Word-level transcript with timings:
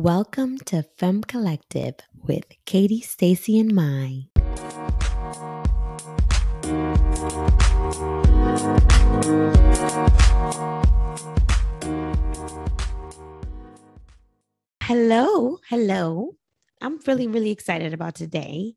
Welcome 0.00 0.58
to 0.66 0.84
Femme 0.96 1.22
Collective 1.24 1.96
with 2.22 2.44
Katie, 2.66 3.00
Stacy, 3.00 3.58
and 3.58 3.74
Mai. 3.74 4.28
Hello, 14.84 15.58
hello. 15.68 16.36
I'm 16.80 17.00
really, 17.04 17.26
really 17.26 17.50
excited 17.50 17.92
about 17.92 18.14
today 18.14 18.76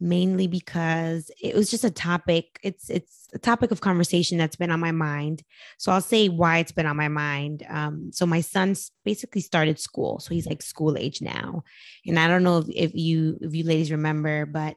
mainly 0.00 0.46
because 0.46 1.30
it 1.42 1.54
was 1.54 1.70
just 1.70 1.84
a 1.84 1.90
topic 1.90 2.58
it's 2.62 2.90
it's 2.90 3.28
a 3.32 3.38
topic 3.38 3.70
of 3.70 3.80
conversation 3.80 4.38
that's 4.38 4.56
been 4.56 4.70
on 4.70 4.80
my 4.80 4.92
mind. 4.92 5.42
So 5.78 5.92
i'll 5.92 6.00
say 6.00 6.28
why 6.28 6.58
it's 6.58 6.72
been 6.72 6.86
on 6.86 6.96
my 6.96 7.08
mind. 7.08 7.64
Um, 7.68 8.10
so 8.12 8.26
my 8.26 8.40
son's 8.40 8.90
basically 9.04 9.40
started 9.40 9.78
school 9.78 10.18
so 10.20 10.34
he's 10.34 10.46
like 10.46 10.62
school 10.62 10.96
age 10.98 11.20
now. 11.20 11.64
And 12.06 12.18
i 12.18 12.28
don't 12.28 12.42
know 12.42 12.58
if, 12.58 12.68
if 12.68 12.94
you 12.94 13.38
if 13.40 13.54
you 13.54 13.64
ladies 13.64 13.90
remember 13.90 14.46
but 14.46 14.76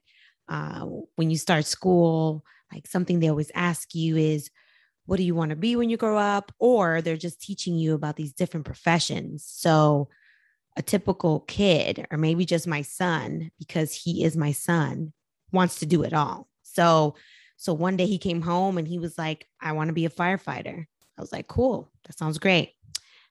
uh, 0.50 0.86
when 1.16 1.30
you 1.30 1.38
start 1.38 1.66
school 1.66 2.44
like 2.72 2.88
something 2.88 3.20
they 3.20 3.30
always 3.30 3.52
ask 3.54 3.94
you 3.94 4.18
is 4.18 4.50
what 5.08 5.18
do 5.18 5.24
you 5.24 5.34
want 5.34 5.50
to 5.50 5.56
be 5.56 5.76
when 5.76 5.90
you 5.90 5.98
grow 5.98 6.18
up? 6.18 6.52
Or 6.60 7.02
they're 7.02 7.18
just 7.18 7.42
teaching 7.42 7.76
you 7.76 7.96
about 7.96 8.18
these 8.18 8.34
different 8.34 8.66
professions. 8.66 9.46
So 9.48 10.10
a 10.78 10.82
typical 10.82 11.42
kid, 11.42 12.06
or 12.12 12.18
maybe 12.18 12.46
just 12.46 12.68
my 12.68 12.84
son, 12.84 13.52
because 13.58 13.94
he 13.94 14.24
is 14.24 14.38
my 14.38 14.52
son, 14.52 15.12
wants 15.52 15.80
to 15.80 15.86
do 15.86 16.04
it 16.04 16.14
all. 16.14 16.48
So, 16.62 17.16
so 17.58 17.74
one 17.74 17.98
day 17.98 18.06
he 18.06 18.20
came 18.20 18.42
home 18.42 18.78
and 18.78 18.88
he 18.88 19.00
was 19.00 19.18
like, 19.18 19.48
I 19.60 19.72
want 19.72 19.88
to 19.88 19.94
be 19.94 20.06
a 20.06 20.10
firefighter. 20.10 20.86
I 21.18 21.22
was 21.22 21.32
like, 21.32 21.48
cool, 21.48 21.92
that 22.06 22.18
sounds 22.18 22.38
great. 22.38 22.74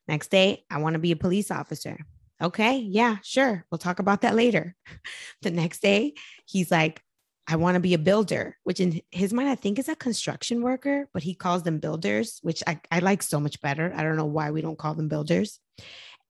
Next 0.08 0.28
day, 0.30 0.64
I 0.70 0.78
want 0.78 0.94
to 0.94 0.98
be 0.98 1.12
a 1.12 1.16
police 1.16 1.52
officer. 1.52 1.98
Okay, 2.42 2.78
yeah, 2.78 3.16
sure. 3.22 3.64
We'll 3.70 3.78
talk 3.78 4.00
about 4.00 4.22
that 4.22 4.34
later. 4.34 4.74
the 5.42 5.52
next 5.52 5.80
day, 5.80 6.14
he's 6.46 6.70
like, 6.70 7.00
I 7.48 7.56
want 7.56 7.76
to 7.76 7.80
be 7.80 7.94
a 7.94 7.98
builder, 7.98 8.56
which 8.64 8.80
in 8.80 9.00
his 9.12 9.32
mind, 9.32 9.48
I 9.48 9.54
think 9.54 9.78
is 9.78 9.88
a 9.88 9.94
construction 9.94 10.62
worker, 10.62 11.08
but 11.14 11.22
he 11.22 11.34
calls 11.34 11.62
them 11.62 11.78
builders, 11.78 12.40
which 12.42 12.62
I, 12.66 12.80
I 12.90 12.98
like 12.98 13.22
so 13.22 13.38
much 13.38 13.60
better. 13.60 13.92
I 13.94 14.02
don't 14.02 14.16
know 14.16 14.24
why 14.24 14.50
we 14.50 14.62
don't 14.62 14.78
call 14.78 14.94
them 14.94 15.08
builders. 15.08 15.60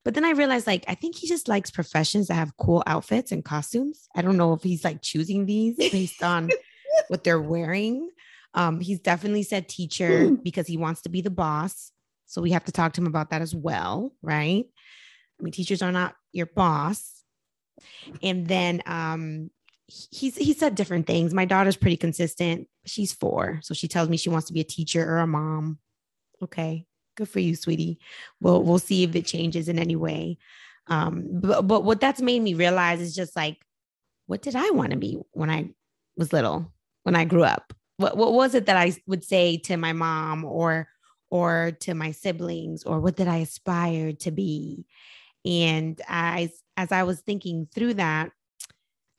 But 0.07 0.15
then 0.15 0.25
I 0.25 0.31
realized, 0.31 0.69
like, 0.69 0.85
I 0.87 0.95
think 0.95 1.17
he 1.17 1.27
just 1.27 1.49
likes 1.49 1.73
professions 1.73 2.29
that 2.29 2.35
have 2.35 2.57
cool 2.59 2.81
outfits 2.87 3.33
and 3.33 3.45
costumes. 3.45 4.09
I 4.15 4.23
don't 4.23 4.37
know 4.37 4.53
if 4.53 4.63
he's 4.63 4.85
like 4.85 5.03
choosing 5.03 5.47
these 5.47 5.77
based 5.77 6.23
on 6.23 6.49
what 7.09 7.25
they're 7.25 7.43
wearing. 7.43 8.11
Um, 8.55 8.79
he's 8.79 9.01
definitely 9.01 9.43
said 9.43 9.69
teacher 9.69 10.31
because 10.31 10.69
he 10.69 10.77
wants 10.77 11.03
to 11.03 11.09
be 11.09 11.23
the 11.23 11.31
boss. 11.31 11.91
So 12.27 12.41
we 12.41 12.53
have 12.53 12.65
to 12.67 12.73
talk 12.73 12.93
to 12.93 13.01
him 13.01 13.09
about 13.09 13.31
that 13.31 13.43
as 13.43 13.53
well, 13.53 14.13
right? 14.23 14.67
I 15.41 15.43
mean, 15.43 15.53
teachers 15.53 15.83
are 15.83 15.91
not 15.91 16.15
your 16.33 16.47
boss. 16.47 17.25
And 18.23 18.47
then 18.47 18.83
um, 18.87 19.51
he's 19.89 20.37
he 20.37 20.53
said 20.53 20.77
different 20.77 21.09
things. 21.09 21.35
My 21.35 21.47
daughter's 21.47 21.77
pretty 21.77 21.97
consistent. 21.97 22.69
She's 22.87 23.13
four, 23.13 23.59
so 23.65 23.75
she 23.75 23.89
tells 23.89 24.09
me 24.09 24.19
she 24.19 24.31
wants 24.31 24.47
to 24.47 24.53
be 24.53 24.61
a 24.61 24.65
teacher 24.65 25.05
or 25.05 25.19
a 25.19 25.27
mom. 25.27 25.81
Okay, 26.41 26.87
good 27.17 27.29
for 27.29 27.41
you, 27.41 27.57
sweetie. 27.57 27.99
We'll 28.41 28.63
we'll 28.63 28.79
see 28.79 29.03
if 29.03 29.17
it 29.17 29.27
changes 29.27 29.69
in 29.69 29.79
any 29.79 29.97
way. 29.97 30.39
Um, 30.89 31.25
but 31.29 31.63
but 31.63 31.85
what 31.85 32.01
that's 32.01 32.21
made 32.21 32.41
me 32.41 32.55
realize 32.55 33.01
is 33.01 33.15
just 33.15 33.35
like, 33.35 33.59
what 34.27 34.43
did 34.43 34.55
I 34.55 34.71
want 34.71 34.93
to 34.93 34.99
be 34.99 35.19
when 35.33 35.51
I 35.51 35.71
was 36.17 36.33
little, 36.33 36.73
when 37.03 37.17
I 37.17 37.25
grew 37.25 37.43
up? 37.43 37.73
What 37.97 38.17
what 38.17 38.33
was 38.33 38.55
it 38.55 38.67
that 38.67 38.77
I 38.77 38.95
would 39.07 39.25
say 39.25 39.57
to 39.59 39.77
my 39.77 39.93
mom 39.93 40.45
or 40.45 40.89
or 41.31 41.73
to 41.81 41.95
my 41.95 42.13
siblings, 42.13 42.85
or 42.85 43.01
what 43.01 43.17
did 43.17 43.29
I 43.29 43.39
aspire 43.39 44.13
to 44.13 44.31
be? 44.31 44.87
And 45.45 46.01
as 46.07 46.51
as 46.77 46.93
I 46.93 47.03
was 47.03 47.21
thinking 47.21 47.69
through 47.75 47.95
that, 47.95 48.31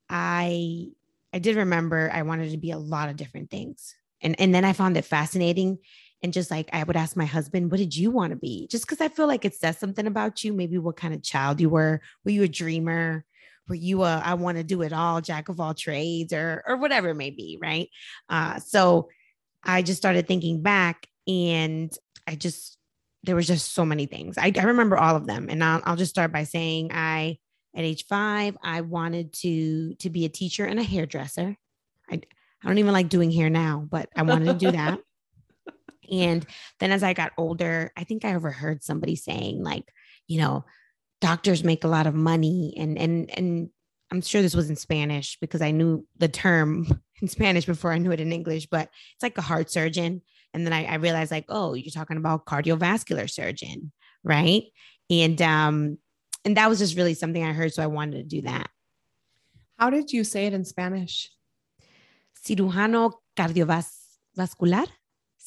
I 0.09 0.88
I 1.34 1.40
did 1.40 1.56
remember 1.56 2.09
I 2.14 2.22
wanted 2.22 2.52
to 2.52 2.58
be 2.58 2.72
a 2.72 2.78
lot 2.78 3.09
of 3.09 3.18
different 3.18 3.50
things. 3.50 3.95
And 4.22 4.40
and 4.40 4.53
then 4.53 4.66
I 4.66 4.74
found 4.74 4.97
it 4.97 5.06
fascinating 5.06 5.79
and 6.23 6.33
just 6.33 6.50
like 6.50 6.69
I 6.73 6.83
would 6.83 6.95
ask 6.95 7.16
my 7.16 7.25
husband, 7.25 7.72
what 7.72 7.78
did 7.78 7.95
you 7.95 8.11
want 8.11 8.31
to 8.31 8.38
be? 8.38 8.67
Just 8.67 8.85
because 8.85 9.01
I 9.01 9.09
feel 9.09 9.28
like 9.28 9.45
it 9.45 9.55
says 9.55 9.78
something 9.78 10.07
about 10.07 10.44
you, 10.44 10.53
maybe 10.53 10.78
what 10.78 10.97
kind 10.97 11.13
of 11.13 11.23
child 11.23 11.61
you 11.61 11.69
were. 11.69 12.01
Were 12.25 12.31
you 12.31 12.44
a 12.44 12.47
dreamer? 12.47 13.23
Were 13.69 13.75
you 13.75 14.03
a 14.03 14.22
I 14.23 14.33
want 14.35 14.57
to 14.57 14.63
do 14.63 14.81
it 14.81 14.94
all, 14.94 15.22
jack 15.22 15.50
of 15.50 15.59
all 15.59 15.73
trades, 15.73 16.33
or 16.33 16.63
or 16.67 16.78
whatever 16.78 17.09
it 17.09 17.16
may 17.16 17.29
be, 17.29 17.59
right? 17.61 17.89
Uh, 18.29 18.59
so 18.59 19.09
I 19.63 19.81
just 19.81 19.97
started 19.97 20.28
thinking 20.28 20.61
back, 20.61 21.07
and 21.28 21.91
I 22.25 22.35
just 22.35 22.78
there 23.23 23.35
was 23.35 23.47
just 23.47 23.73
so 23.73 23.85
many 23.85 24.05
things. 24.05 24.38
I, 24.38 24.53
I 24.57 24.63
remember 24.63 24.97
all 24.97 25.16
of 25.16 25.28
them, 25.28 25.47
and 25.49 25.63
I'll, 25.63 25.81
I'll 25.84 25.95
just 25.97 26.11
start 26.11 26.31
by 26.31 26.45
saying 26.45 26.91
I 26.94 27.38
at 27.75 27.84
age 27.84 28.05
five 28.07 28.57
I 28.63 28.81
wanted 28.81 29.34
to 29.34 29.94
to 29.95 30.09
be 30.09 30.25
a 30.25 30.29
teacher 30.29 30.66
and 30.66 30.79
a 30.79 30.84
hairdresser. 30.84 31.55
I 32.09 32.22
I 32.63 32.67
don't 32.67 32.79
even 32.79 32.94
like 32.94 33.09
doing 33.09 33.31
hair 33.31 33.49
now, 33.49 33.85
but 33.88 34.09
I 34.16 34.23
wanted 34.23 34.45
to 34.45 34.53
do 34.53 34.72
that. 34.72 34.99
And 36.12 36.45
then 36.79 36.91
as 36.91 37.03
I 37.03 37.13
got 37.13 37.34
older, 37.38 37.91
I 37.97 38.03
think 38.03 38.25
I 38.25 38.35
overheard 38.35 38.84
somebody 38.84 39.16
saying, 39.16 39.63
like, 39.63 39.91
you 40.28 40.40
know, 40.40 40.66
doctors 41.22 41.63
make 41.63 41.84
a 41.84 41.90
lot 41.90 42.07
of 42.07 42.16
money. 42.16 42.73
And 42.78 42.97
and 42.97 43.29
and 43.38 43.69
I'm 44.12 44.22
sure 44.22 44.41
this 44.41 44.56
was 44.56 44.69
in 44.69 44.75
Spanish 44.75 45.38
because 45.40 45.62
I 45.62 45.72
knew 45.72 46.06
the 46.17 46.28
term 46.28 46.88
in 47.22 47.28
Spanish 47.28 47.66
before 47.66 47.91
I 47.91 47.97
knew 47.97 48.12
it 48.12 48.19
in 48.19 48.31
English, 48.31 48.67
but 48.67 48.90
it's 49.16 49.23
like 49.23 49.38
a 49.38 49.41
heart 49.41 49.69
surgeon. 49.69 50.22
And 50.53 50.66
then 50.66 50.73
I, 50.73 50.85
I 50.85 50.96
realized, 50.96 51.31
like, 51.31 51.46
oh, 51.50 51.73
you're 51.73 51.91
talking 51.91 52.17
about 52.17 52.46
cardiovascular 52.46 53.29
surgeon, 53.29 53.91
right? 54.23 54.63
And 55.09 55.41
um, 55.41 55.97
and 56.46 56.57
that 56.57 56.69
was 56.69 56.79
just 56.79 56.96
really 56.96 57.13
something 57.13 57.44
I 57.44 57.53
heard. 57.53 57.73
So 57.73 57.84
I 57.84 57.88
wanted 57.88 58.17
to 58.17 58.23
do 58.23 58.41
that. 58.44 58.69
How 59.78 59.90
did 59.90 60.12
you 60.12 60.23
say 60.23 60.46
it 60.46 60.53
in 60.53 60.66
Spanish? 60.66 61.29
Cirujano 62.44 63.13
cardiovascular 63.35 64.88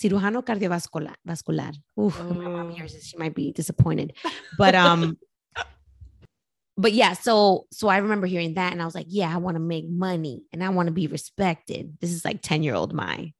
cirujano 0.00 0.42
cardiovascular. 0.42 1.14
Vascular. 1.24 1.72
Oh. 1.96 2.10
my 2.34 2.48
mom 2.48 2.70
oh. 2.70 2.74
hears 2.74 2.94
this, 2.94 3.06
she 3.06 3.16
might 3.16 3.34
be 3.34 3.52
disappointed. 3.52 4.14
But 4.56 4.74
um, 4.74 5.18
but 6.76 6.92
yeah, 6.92 7.12
so 7.12 7.66
so 7.70 7.88
I 7.88 7.98
remember 7.98 8.26
hearing 8.26 8.54
that, 8.54 8.72
and 8.72 8.80
I 8.80 8.84
was 8.84 8.94
like, 8.94 9.06
yeah, 9.08 9.32
I 9.32 9.38
want 9.38 9.56
to 9.56 9.60
make 9.60 9.88
money 9.88 10.44
and 10.52 10.64
I 10.64 10.70
want 10.70 10.86
to 10.86 10.92
be 10.92 11.06
respected. 11.06 11.98
This 12.00 12.12
is 12.12 12.24
like 12.24 12.42
ten 12.42 12.62
year 12.62 12.74
old 12.74 12.94
my 12.94 13.32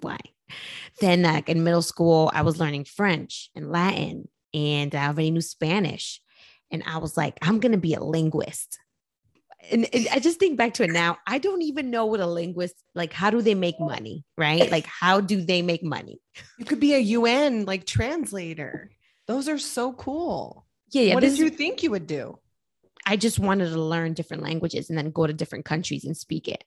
why. 0.00 0.18
Then 1.00 1.22
like 1.22 1.48
in 1.48 1.64
middle 1.64 1.82
school, 1.82 2.30
I 2.32 2.42
was 2.42 2.60
learning 2.60 2.84
French 2.84 3.50
and 3.54 3.70
Latin, 3.70 4.28
and 4.54 4.94
I 4.94 5.08
already 5.08 5.30
knew 5.30 5.40
Spanish, 5.40 6.20
and 6.70 6.82
I 6.86 6.98
was 6.98 7.16
like, 7.16 7.38
I'm 7.42 7.60
gonna 7.60 7.78
be 7.78 7.94
a 7.94 8.00
linguist 8.00 8.78
and, 9.70 9.88
and, 9.92 10.08
I 10.12 10.18
just 10.18 10.38
think 10.38 10.56
back 10.56 10.74
to 10.74 10.84
it 10.84 10.90
now. 10.90 11.18
I 11.26 11.38
don't 11.38 11.62
even 11.62 11.90
know 11.90 12.06
what 12.06 12.20
a 12.20 12.26
linguist 12.26 12.76
like. 12.94 13.12
How 13.12 13.30
do 13.30 13.42
they 13.42 13.54
make 13.54 13.78
money? 13.80 14.24
Right? 14.36 14.70
Like, 14.70 14.86
how 14.86 15.20
do 15.20 15.40
they 15.40 15.62
make 15.62 15.82
money? 15.82 16.20
You 16.58 16.64
could 16.64 16.80
be 16.80 16.94
a 16.94 16.98
UN 16.98 17.64
like 17.64 17.84
translator. 17.84 18.90
Those 19.26 19.48
are 19.48 19.58
so 19.58 19.92
cool. 19.92 20.66
Yeah, 20.90 21.02
yeah. 21.02 21.14
What 21.14 21.20
did 21.20 21.38
you 21.38 21.50
think 21.50 21.82
you 21.82 21.90
would 21.90 22.06
do? 22.06 22.38
I 23.04 23.16
just 23.16 23.38
wanted 23.38 23.70
to 23.70 23.80
learn 23.80 24.14
different 24.14 24.42
languages 24.42 24.88
and 24.90 24.98
then 24.98 25.10
go 25.10 25.26
to 25.26 25.32
different 25.32 25.64
countries 25.64 26.04
and 26.04 26.16
speak 26.16 26.48
it 26.48 26.64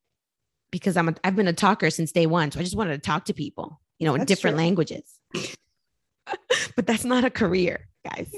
because 0.72 0.98
I'm 0.98 1.10
a, 1.10 1.16
I've 1.24 1.36
been 1.36 1.48
a 1.48 1.54
talker 1.54 1.90
since 1.90 2.12
day 2.12 2.26
one. 2.26 2.52
So 2.52 2.60
I 2.60 2.64
just 2.64 2.76
wanted 2.76 3.02
to 3.02 3.08
talk 3.08 3.26
to 3.26 3.34
people, 3.34 3.80
you 4.00 4.06
know, 4.06 4.16
in 4.16 4.20
that's 4.20 4.28
different 4.28 4.56
true. 4.56 4.64
languages. 4.64 5.20
but 6.76 6.88
that's 6.88 7.06
not 7.06 7.26
a 7.26 7.30
career 7.30 7.88
guys. 8.04 8.34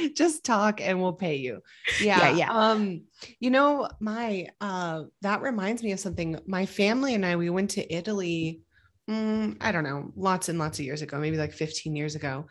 Just 0.14 0.44
talk 0.44 0.80
and 0.80 1.00
we'll 1.00 1.12
pay 1.12 1.36
you. 1.36 1.62
Yeah, 2.00 2.30
yeah. 2.30 2.36
Yeah. 2.36 2.50
Um, 2.50 3.02
you 3.40 3.50
know, 3.50 3.88
my 4.00 4.48
uh 4.60 5.04
that 5.22 5.42
reminds 5.42 5.82
me 5.82 5.92
of 5.92 6.00
something. 6.00 6.38
My 6.46 6.66
family 6.66 7.14
and 7.14 7.24
I 7.24 7.36
we 7.36 7.50
went 7.50 7.70
to 7.70 7.94
Italy 7.94 8.60
mm, 9.08 9.56
I 9.60 9.72
don't 9.72 9.84
know, 9.84 10.12
lots 10.16 10.48
and 10.48 10.58
lots 10.58 10.78
of 10.78 10.84
years 10.84 11.02
ago, 11.02 11.18
maybe 11.18 11.36
like 11.36 11.52
15 11.52 11.94
years 11.96 12.14
ago. 12.14 12.46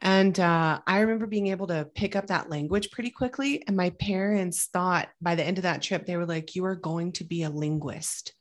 And 0.00 0.38
uh, 0.40 0.80
I 0.84 1.00
remember 1.00 1.26
being 1.26 1.46
able 1.48 1.68
to 1.68 1.88
pick 1.94 2.16
up 2.16 2.26
that 2.26 2.50
language 2.50 2.90
pretty 2.90 3.10
quickly. 3.10 3.62
And 3.66 3.76
my 3.76 3.90
parents 3.90 4.66
thought 4.66 5.08
by 5.20 5.36
the 5.36 5.44
end 5.44 5.58
of 5.58 5.62
that 5.62 5.80
trip, 5.80 6.06
they 6.06 6.16
were 6.16 6.26
like, 6.26 6.56
You 6.56 6.64
are 6.64 6.74
going 6.74 7.12
to 7.12 7.24
be 7.24 7.44
a 7.44 7.50
linguist 7.50 8.32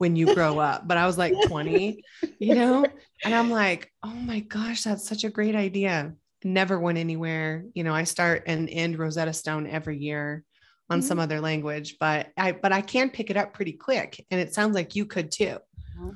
when 0.00 0.16
you 0.16 0.34
grow 0.34 0.58
up. 0.70 0.88
But 0.88 0.96
I 0.96 1.06
was 1.06 1.18
like 1.18 1.34
20, 1.46 2.02
you 2.38 2.54
know? 2.54 2.86
And 3.22 3.34
I'm 3.34 3.50
like, 3.50 3.92
oh 4.02 4.08
my 4.14 4.40
gosh, 4.40 4.82
that's 4.82 5.06
such 5.06 5.24
a 5.24 5.30
great 5.30 5.54
idea. 5.54 6.14
Never 6.42 6.80
went 6.80 6.96
anywhere. 6.96 7.66
You 7.74 7.84
know, 7.84 7.94
I 7.94 8.04
start 8.04 8.44
and 8.46 8.68
end 8.70 8.98
Rosetta 8.98 9.34
Stone 9.34 9.66
every 9.66 9.98
year 9.98 10.42
on 10.88 11.00
mm-hmm. 11.00 11.06
some 11.06 11.18
other 11.18 11.38
language, 11.38 11.96
but 12.00 12.28
I 12.38 12.52
but 12.52 12.72
I 12.72 12.80
can 12.80 13.10
pick 13.10 13.28
it 13.28 13.36
up 13.36 13.52
pretty 13.52 13.72
quick. 13.72 14.24
And 14.30 14.40
it 14.40 14.54
sounds 14.54 14.74
like 14.74 14.96
you 14.96 15.04
could 15.04 15.30
too. 15.30 15.58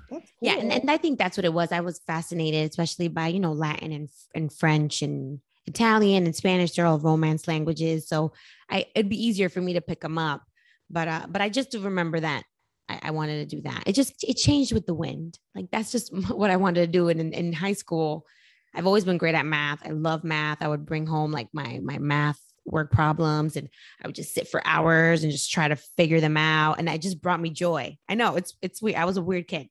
Cool. 0.08 0.22
Yeah, 0.40 0.54
and, 0.54 0.72
and 0.72 0.90
I 0.90 0.96
think 0.96 1.19
that's 1.19 1.36
what 1.36 1.44
it 1.44 1.52
was. 1.52 1.70
I 1.70 1.81
was 1.81 2.00
fascinated, 2.06 2.70
especially 2.70 3.08
by 3.08 3.28
you 3.28 3.40
know 3.40 3.52
Latin 3.52 3.92
and 3.92 4.08
and 4.34 4.50
French 4.50 5.02
and 5.02 5.40
Italian 5.66 6.25
and 6.25 6.34
Spanish. 6.34 6.72
They're 6.72 6.86
all 6.86 6.98
Romance 6.98 7.46
languages, 7.46 8.08
so 8.08 8.32
I 8.70 8.86
it'd 8.94 9.10
be 9.10 9.22
easier 9.22 9.50
for 9.50 9.60
me 9.60 9.75
to 9.75 9.82
pick 9.82 10.00
them 10.00 10.16
up. 10.16 10.42
But 10.88 11.08
uh, 11.08 11.26
but 11.28 11.42
I 11.42 11.50
just 11.50 11.70
do 11.70 11.81
remember 11.81 12.20
that 12.20 12.44
I, 12.88 12.98
I, 13.04 13.10
wanted 13.12 13.48
to 13.48 13.56
do 13.56 13.62
that. 13.62 13.84
It 13.86 13.94
just 13.94 14.22
it 14.25 14.34
changed 14.34 14.72
with 14.72 14.86
the 14.86 14.94
wind. 14.94 15.38
Like 15.54 15.70
that's 15.70 15.90
just 15.90 16.12
what 16.31 16.50
I 16.50 16.56
wanted 16.56 16.81
to 16.81 16.86
do. 16.86 17.08
And 17.08 17.20
in, 17.20 17.32
in 17.32 17.52
high 17.52 17.72
school, 17.72 18.26
I've 18.75 18.86
always 18.86 19.04
been 19.04 19.19
great 19.19 19.34
at 19.34 19.46
math. 19.46 19.86
I 19.86 19.90
love 19.90 20.25
math. 20.25 20.62
I 20.62 20.69
would 20.69 20.86
bring 20.86 21.06
home 21.06 21.32
like 21.32 21.48
my 21.52 21.81
my 21.82 21.98
math 21.98 22.40
work 22.66 22.90
problems 22.90 23.56
and 23.56 23.69
I 24.02 24.06
would 24.06 24.16
just 24.16 24.34
sit 24.34 24.48
for 24.48 24.66
hours 24.66 25.22
and 25.22 25.31
just 25.31 25.52
try 25.52 25.69
to 25.69 25.76
figure 25.76 26.20
them 26.20 26.36
out 26.36 26.78
and 26.78 26.88
it 26.88 27.02
just 27.02 27.20
brought 27.20 27.40
me 27.40 27.50
joy. 27.50 27.96
I 28.08 28.14
know 28.14 28.36
it's 28.36 28.56
it's 28.62 28.82
weird. 28.82 28.96
I 28.96 29.04
was 29.04 29.16
a 29.16 29.22
weird 29.22 29.48
kid. 29.48 29.69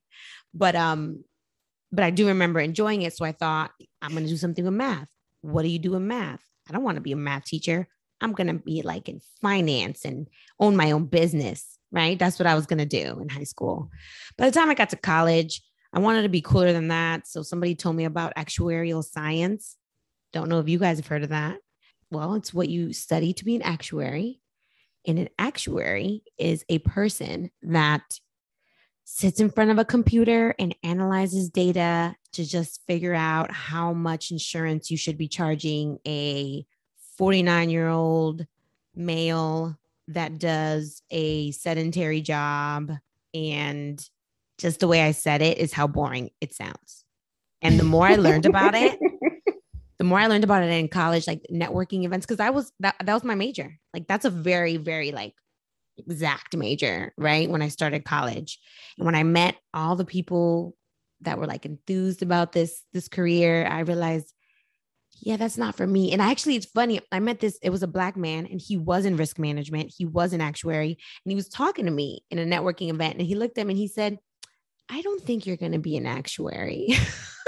But 0.53 0.75
um 0.75 1.23
but 1.91 2.03
I 2.03 2.09
do 2.09 2.27
remember 2.27 2.59
enjoying 2.59 3.03
it 3.03 3.15
so 3.15 3.25
I 3.25 3.31
thought 3.31 3.71
I'm 4.01 4.13
to 4.25 4.31
do 4.31 4.37
something 4.37 4.63
with 4.63 4.73
math. 4.73 5.07
What 5.41 5.63
do 5.63 5.69
you 5.69 5.79
do 5.79 5.95
in 5.95 6.07
math? 6.07 6.43
I 6.67 6.73
don't 6.73 6.83
want 6.83 6.95
to 6.95 7.01
be 7.01 7.11
a 7.11 7.17
math 7.17 7.45
teacher. 7.45 7.87
I'm 8.21 8.33
to 8.47 8.53
be 8.53 8.81
like 8.83 9.09
in 9.09 9.19
finance 9.41 10.05
and 10.05 10.27
own 10.59 10.75
my 10.75 10.91
own 10.91 11.05
business, 11.05 11.77
right? 11.93 12.17
That's 12.17 12.39
what 12.39 12.47
I 12.47 12.55
was 12.55 12.65
going 12.65 12.79
to 12.79 12.85
do 12.85 13.19
in 13.21 13.29
high 13.29 13.43
school. 13.43 13.89
By 14.37 14.49
the 14.49 14.59
time 14.59 14.69
I 14.69 14.73
got 14.73 14.89
to 14.89 14.97
college, 14.97 15.61
I 15.93 15.99
wanted 15.99 16.23
to 16.23 16.29
be 16.29 16.41
cooler 16.41 16.73
than 16.73 16.87
that. 16.87 17.27
So 17.27 17.43
somebody 17.43 17.75
told 17.75 17.95
me 17.95 18.05
about 18.05 18.35
actuarial 18.35 19.05
science. 19.05 19.77
Don't 20.33 20.49
know 20.49 20.59
if 20.59 20.67
you 20.67 20.79
guys 20.79 20.97
have 20.97 21.07
heard 21.07 21.23
of 21.23 21.29
that. 21.29 21.59
Well, 22.09 22.33
it's 22.33 22.53
what 22.53 22.67
you 22.67 22.93
study 22.93 23.31
to 23.33 23.45
be 23.45 23.55
an 23.55 23.61
actuary. 23.61 24.41
And 25.05 25.19
an 25.19 25.29
actuary 25.37 26.23
is 26.37 26.65
a 26.67 26.79
person 26.79 27.51
that 27.61 28.01
sits 29.05 29.39
in 29.39 29.51
front 29.51 29.69
of 29.69 29.77
a 29.77 29.85
computer 29.85 30.55
and 30.57 30.75
analyzes 30.83 31.49
data 31.49 32.15
to 32.31 32.45
just 32.45 32.81
figure 32.87 33.13
out 33.13 33.51
how 33.51 33.93
much 33.93 34.31
insurance 34.31 34.89
you 34.89 34.97
should 34.97 35.17
be 35.17 35.27
charging 35.27 35.99
a 36.07 36.65
49 37.17 37.69
year 37.69 37.89
old 37.89 38.47
male 38.95 39.77
that 40.09 40.37
does 40.37 41.01
a 41.11 41.51
sedentary 41.51 42.21
job 42.21 42.91
and 43.33 44.09
just 44.57 44.79
the 44.79 44.87
way 44.87 45.01
I 45.01 45.11
said 45.11 45.41
it 45.41 45.57
is 45.57 45.73
how 45.73 45.87
boring 45.87 46.29
it 46.41 46.53
sounds. 46.53 47.05
And 47.61 47.79
the 47.79 47.83
more 47.83 48.05
I 48.05 48.15
learned 48.15 48.45
about 48.45 48.75
it, 48.75 48.99
the 49.97 50.03
more 50.03 50.19
I 50.19 50.27
learned 50.27 50.43
about 50.43 50.63
it 50.63 50.69
in 50.69 50.87
college, 50.89 51.27
like 51.27 51.45
networking 51.51 52.03
events, 52.03 52.25
because 52.25 52.39
I 52.39 52.49
was 52.49 52.71
that 52.81 52.95
that 53.03 53.13
was 53.13 53.23
my 53.23 53.35
major. 53.35 53.79
Like 53.93 54.07
that's 54.07 54.25
a 54.25 54.29
very, 54.29 54.77
very 54.77 55.11
like 55.11 55.33
exact 55.97 56.55
major, 56.55 57.13
right? 57.17 57.49
When 57.49 57.61
I 57.61 57.69
started 57.69 58.05
college. 58.05 58.59
And 58.97 59.05
when 59.05 59.15
I 59.15 59.23
met 59.23 59.55
all 59.73 59.95
the 59.95 60.05
people 60.05 60.75
that 61.21 61.37
were 61.37 61.47
like 61.47 61.65
enthused 61.65 62.21
about 62.21 62.51
this 62.51 62.83
this 62.91 63.07
career, 63.07 63.65
I 63.65 63.79
realized 63.79 64.33
yeah, 65.25 65.37
that's 65.37 65.57
not 65.57 65.75
for 65.75 65.87
me. 65.87 66.11
And 66.11 66.21
actually, 66.21 66.57
it's 66.57 66.65
funny. 66.65 66.99
I 67.09 67.21
met 67.21 67.39
this, 67.39 67.57
it 67.61 67.69
was 67.69 67.81
a 67.81 67.87
black 67.87 68.17
man 68.17 68.45
and 68.45 68.59
he 68.59 68.75
was 68.75 69.05
in 69.05 69.15
risk 69.15 69.39
management. 69.39 69.93
He 69.95 70.03
was 70.03 70.33
an 70.33 70.41
actuary 70.41 70.89
and 70.89 71.31
he 71.31 71.35
was 71.35 71.47
talking 71.47 71.85
to 71.85 71.91
me 71.91 72.25
in 72.29 72.39
a 72.39 72.45
networking 72.45 72.89
event. 72.89 73.15
And 73.17 73.25
he 73.25 73.35
looked 73.35 73.57
at 73.57 73.65
me 73.65 73.71
and 73.71 73.79
he 73.79 73.87
said, 73.87 74.19
I 74.89 75.01
don't 75.01 75.23
think 75.23 75.45
you're 75.45 75.55
going 75.55 75.71
to 75.71 75.79
be 75.79 75.95
an 75.95 76.05
actuary. 76.05 76.89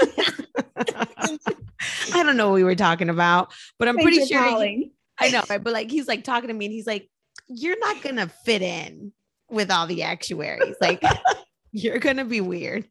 I 0.78 2.22
don't 2.22 2.38
know 2.38 2.48
what 2.48 2.54
we 2.54 2.64
were 2.64 2.74
talking 2.74 3.10
about, 3.10 3.52
but 3.78 3.88
I'm 3.88 3.96
Thanks 3.96 4.10
pretty 4.10 4.26
sure. 4.26 4.64
He, 4.64 4.92
I 5.18 5.28
know, 5.28 5.42
right? 5.50 5.62
But 5.62 5.74
like, 5.74 5.90
he's 5.90 6.08
like 6.08 6.24
talking 6.24 6.48
to 6.48 6.54
me 6.54 6.64
and 6.64 6.72
he's 6.72 6.86
like, 6.86 7.10
You're 7.46 7.78
not 7.78 8.00
going 8.00 8.16
to 8.16 8.28
fit 8.28 8.62
in 8.62 9.12
with 9.50 9.70
all 9.70 9.86
the 9.86 10.04
actuaries. 10.04 10.76
Like, 10.80 11.02
you're 11.72 11.98
going 11.98 12.16
to 12.16 12.24
be 12.24 12.40
weird. 12.40 12.88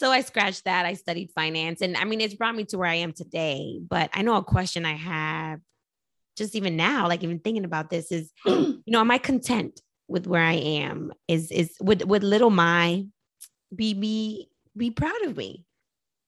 So 0.00 0.10
I 0.10 0.22
scratched 0.22 0.64
that. 0.64 0.86
I 0.86 0.94
studied 0.94 1.30
finance. 1.34 1.82
And 1.82 1.94
I 1.94 2.04
mean, 2.04 2.22
it's 2.22 2.32
brought 2.32 2.56
me 2.56 2.64
to 2.64 2.78
where 2.78 2.88
I 2.88 2.94
am 2.94 3.12
today. 3.12 3.78
But 3.86 4.08
I 4.14 4.22
know 4.22 4.34
a 4.36 4.42
question 4.42 4.86
I 4.86 4.94
have 4.94 5.60
just 6.38 6.56
even 6.56 6.74
now, 6.74 7.06
like 7.06 7.22
even 7.22 7.38
thinking 7.38 7.66
about 7.66 7.90
this 7.90 8.10
is, 8.10 8.32
you 8.46 8.82
know, 8.86 9.00
am 9.00 9.10
I 9.10 9.18
content 9.18 9.82
with 10.08 10.26
where 10.26 10.42
I 10.42 10.54
am? 10.54 11.12
Is 11.28 11.50
is 11.50 11.76
would 11.82 12.08
would 12.08 12.24
little 12.24 12.48
Mai 12.48 13.04
be 13.76 13.92
be 13.92 14.48
be 14.74 14.90
proud 14.90 15.20
of 15.26 15.36
me? 15.36 15.66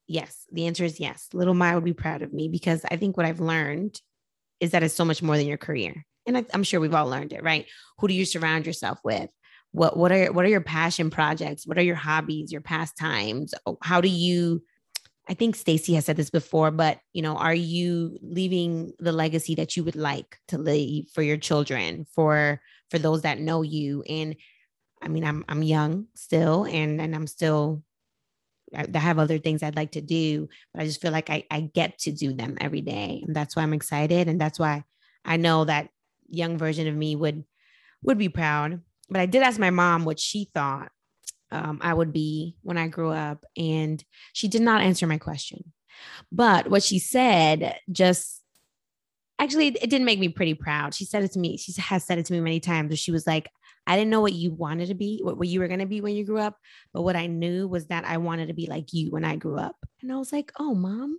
Yes, 0.07 0.47
the 0.53 0.67
answer 0.67 0.85
is 0.85 1.01
yes. 1.01 1.29
Little 1.33 1.55
Mai 1.55 1.75
would 1.75 1.83
be 1.83 1.95
proud 1.95 2.21
of 2.21 2.31
me 2.31 2.49
because 2.49 2.85
I 2.91 2.97
think 2.99 3.17
what 3.17 3.25
I've 3.25 3.41
learned 3.41 3.99
is 4.61 4.73
that 4.73 4.83
it's 4.83 4.93
so 4.93 5.07
much 5.07 5.23
more 5.23 5.39
than 5.39 5.47
your 5.47 5.57
career. 5.57 6.05
And 6.27 6.37
I, 6.37 6.45
I'm 6.53 6.63
sure 6.63 6.79
we've 6.79 6.95
all 6.95 7.09
learned 7.09 7.33
it, 7.33 7.43
right? 7.43 7.65
Who 8.01 8.09
do 8.09 8.13
you 8.13 8.27
surround 8.27 8.67
yourself 8.67 8.99
with? 9.03 9.31
What 9.73 9.97
what 9.97 10.13
are 10.13 10.33
what 10.33 10.45
are 10.45 10.49
your 10.49 10.61
passion 10.61 11.11
projects? 11.11 11.67
What 11.67 11.79
are 11.79 11.83
your 11.83 11.97
hobbies, 11.97 12.53
your 12.53 12.61
pastimes? 12.61 13.55
Oh, 13.67 13.79
how 13.83 14.01
do 14.01 14.09
you 14.09 14.63
I 15.29 15.35
think 15.35 15.55
Stacy 15.55 15.95
has 15.95 16.05
said 16.05 16.17
this 16.17 16.31
before, 16.31 16.71
but 16.71 16.99
you 17.13 17.23
know, 17.23 17.37
are 17.37 17.55
you 17.55 18.19
leaving 18.23 18.93
the 18.99 19.13
legacy 19.13 19.55
that 19.55 19.77
you 19.77 19.85
would 19.85 19.97
like 19.97 20.39
to 20.49 20.59
leave 20.59 21.09
for 21.15 21.23
your 21.23 21.37
children, 21.37 22.07
for 22.13 22.61
for 22.91 22.99
those 22.99 23.23
that 23.23 23.41
know 23.41 23.63
you? 23.63 24.03
And 24.09 24.37
I 25.01 25.09
mean, 25.09 25.25
I'm 25.25 25.45
I'm 25.49 25.63
young 25.63 26.07
still, 26.15 26.65
and 26.65 27.01
and 27.01 27.15
I'm 27.15 27.27
still 27.27 27.83
I 28.75 28.99
have 28.99 29.19
other 29.19 29.39
things 29.39 29.63
I'd 29.63 29.77
like 29.77 29.93
to 29.93 30.01
do, 30.01 30.49
but 30.73 30.83
I 30.83 30.87
just 30.87 31.01
feel 31.01 31.13
like 31.13 31.31
I, 31.31 31.45
I 31.51 31.61
get 31.63 31.99
to 32.01 32.13
do 32.13 32.33
them 32.33 32.57
every 32.61 32.81
day, 32.81 33.23
and 33.27 33.37
that's 33.37 33.55
why 33.55 33.63
I'm 33.63 33.75
excited, 33.75 34.29
and 34.29 34.41
that's 34.41 34.59
why 34.59 34.85
I 35.25 35.37
know 35.37 35.65
that 35.65 35.91
young 36.29 36.59
version 36.59 36.89
of 36.89 36.95
me 36.97 37.15
would 37.17 37.45
would 38.03 38.19
be 38.19 38.29
proud. 38.29 38.81
But 39.09 39.21
I 39.21 39.27
did 39.27 39.43
ask 39.43 39.59
my 39.59 39.71
mom 39.71 40.05
what 40.05 40.19
she 40.19 40.49
thought 40.53 40.91
um, 41.51 41.79
I 41.83 41.93
would 41.93 42.13
be 42.13 42.57
when 42.63 42.79
I 42.79 42.89
grew 42.89 43.11
up. 43.11 43.45
And 43.57 44.03
she 44.33 44.49
did 44.49 44.63
not 44.63 44.83
answer 44.83 45.07
my 45.07 45.19
question. 45.19 45.73
But 46.33 46.69
what 46.71 46.83
she 46.83 46.99
said 46.99 47.79
just 47.91 48.43
actually, 49.39 49.69
it 49.69 49.91
didn't 49.91 50.07
make 50.07 50.19
me 50.19 50.29
pretty 50.29 50.55
proud. 50.55 50.95
She 50.95 51.05
said 51.05 51.25
it 51.25 51.33
to 51.33 51.39
me. 51.39 51.57
She 51.57 51.73
has 51.81 52.05
said 52.05 52.19
it 52.19 52.27
to 52.27 52.33
me 52.33 52.41
many 52.41 52.61
times. 52.61 52.99
She 52.99 53.13
was 53.13 53.27
like, 53.27 53.51
I 53.87 53.97
didn't 53.97 54.11
know 54.11 54.21
what 54.21 54.33
you 54.33 54.53
wanted 54.53 54.87
to 54.89 54.95
be, 54.95 55.21
what, 55.23 55.37
what 55.37 55.49
you 55.49 55.59
were 55.59 55.67
going 55.67 55.81
to 55.81 55.87
be 55.87 56.01
when 56.01 56.15
you 56.15 56.25
grew 56.25 56.39
up. 56.39 56.57
But 56.93 57.03
what 57.03 57.17
I 57.17 57.27
knew 57.27 57.67
was 57.67 57.87
that 57.89 58.05
I 58.05 58.19
wanted 58.19 58.49
to 58.49 58.55
be 58.55 58.67
like 58.67 58.93
you 58.93 59.11
when 59.11 59.25
I 59.25 59.37
grew 59.37 59.59
up. 59.59 59.77
And 60.01 60.13
I 60.13 60.17
was 60.17 60.33
like, 60.33 60.53
oh, 60.59 60.75
mom, 60.75 61.19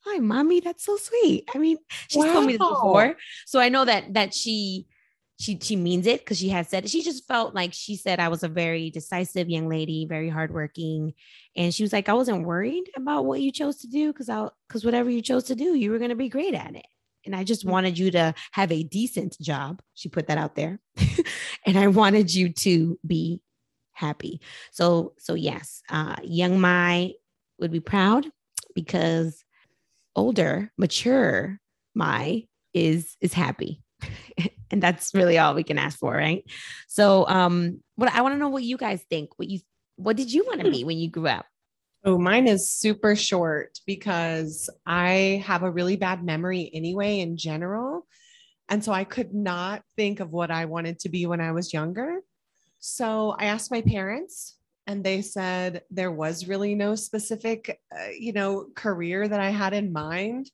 hi, 0.00 0.18
mommy. 0.18 0.60
That's 0.60 0.84
so 0.84 0.96
sweet. 0.96 1.48
I 1.54 1.58
mean, 1.58 1.76
she's 2.08 2.24
wow. 2.24 2.32
told 2.32 2.46
me 2.46 2.56
this 2.56 2.66
before. 2.66 3.16
So 3.46 3.60
I 3.60 3.68
know 3.68 3.84
that, 3.84 4.14
that 4.14 4.34
she, 4.34 4.86
she 5.38 5.58
she 5.60 5.76
means 5.76 6.06
it 6.06 6.20
because 6.20 6.38
she 6.38 6.48
has 6.48 6.68
said 6.68 6.84
it. 6.84 6.90
she 6.90 7.02
just 7.02 7.26
felt 7.26 7.54
like 7.54 7.72
she 7.72 7.96
said 7.96 8.18
I 8.18 8.28
was 8.28 8.42
a 8.42 8.48
very 8.48 8.90
decisive 8.90 9.48
young 9.48 9.68
lady, 9.68 10.04
very 10.04 10.28
hardworking, 10.28 11.14
and 11.56 11.72
she 11.72 11.84
was 11.84 11.92
like 11.92 12.08
I 12.08 12.14
wasn't 12.14 12.44
worried 12.44 12.90
about 12.96 13.24
what 13.24 13.40
you 13.40 13.52
chose 13.52 13.76
to 13.78 13.86
do 13.86 14.12
because 14.12 14.28
I 14.28 14.48
because 14.66 14.84
whatever 14.84 15.08
you 15.10 15.22
chose 15.22 15.44
to 15.44 15.54
do, 15.54 15.74
you 15.74 15.92
were 15.92 15.98
going 15.98 16.10
to 16.10 16.16
be 16.16 16.28
great 16.28 16.54
at 16.54 16.74
it, 16.74 16.86
and 17.24 17.36
I 17.36 17.44
just 17.44 17.64
mm. 17.64 17.70
wanted 17.70 17.98
you 17.98 18.10
to 18.12 18.34
have 18.50 18.72
a 18.72 18.82
decent 18.82 19.40
job. 19.40 19.80
She 19.94 20.08
put 20.08 20.26
that 20.26 20.38
out 20.38 20.56
there, 20.56 20.80
and 21.66 21.78
I 21.78 21.86
wanted 21.86 22.34
you 22.34 22.52
to 22.54 22.98
be 23.06 23.40
happy. 23.92 24.40
So 24.72 25.14
so 25.18 25.34
yes, 25.34 25.82
uh, 25.88 26.16
young 26.24 26.60
Mai 26.60 27.12
would 27.60 27.70
be 27.70 27.80
proud 27.80 28.26
because 28.74 29.44
older, 30.16 30.72
mature 30.76 31.60
Mai 31.94 32.46
is 32.74 33.16
is 33.20 33.32
happy 33.32 33.82
and 34.70 34.82
that's 34.82 35.14
really 35.14 35.38
all 35.38 35.54
we 35.54 35.64
can 35.64 35.78
ask 35.78 35.98
for, 35.98 36.12
right? 36.12 36.44
So, 36.88 37.26
um, 37.28 37.80
what 37.96 38.12
I 38.12 38.22
want 38.22 38.34
to 38.34 38.38
know 38.38 38.48
what 38.48 38.62
you 38.62 38.76
guys 38.76 39.02
think. 39.08 39.30
What 39.36 39.48
you 39.48 39.60
what 39.96 40.16
did 40.16 40.32
you 40.32 40.44
want 40.46 40.60
to 40.60 40.70
be 40.70 40.84
when 40.84 40.98
you 40.98 41.10
grew 41.10 41.26
up? 41.26 41.46
Oh, 42.04 42.18
mine 42.18 42.46
is 42.46 42.70
super 42.70 43.16
short 43.16 43.80
because 43.84 44.70
I 44.86 45.42
have 45.44 45.64
a 45.64 45.70
really 45.70 45.96
bad 45.96 46.24
memory 46.24 46.70
anyway, 46.72 47.18
in 47.18 47.36
general. 47.36 48.06
And 48.68 48.84
so 48.84 48.92
I 48.92 49.04
could 49.04 49.34
not 49.34 49.82
think 49.96 50.20
of 50.20 50.30
what 50.30 50.50
I 50.50 50.66
wanted 50.66 51.00
to 51.00 51.08
be 51.08 51.26
when 51.26 51.40
I 51.40 51.52
was 51.52 51.72
younger. 51.72 52.20
So 52.78 53.34
I 53.38 53.46
asked 53.46 53.70
my 53.70 53.82
parents, 53.82 54.56
and 54.86 55.02
they 55.02 55.22
said 55.22 55.82
there 55.90 56.12
was 56.12 56.46
really 56.46 56.74
no 56.74 56.94
specific, 56.94 57.80
uh, 57.94 58.08
you 58.16 58.32
know, 58.32 58.68
career 58.74 59.26
that 59.26 59.40
I 59.40 59.50
had 59.50 59.72
in 59.72 59.92
mind. 59.92 60.50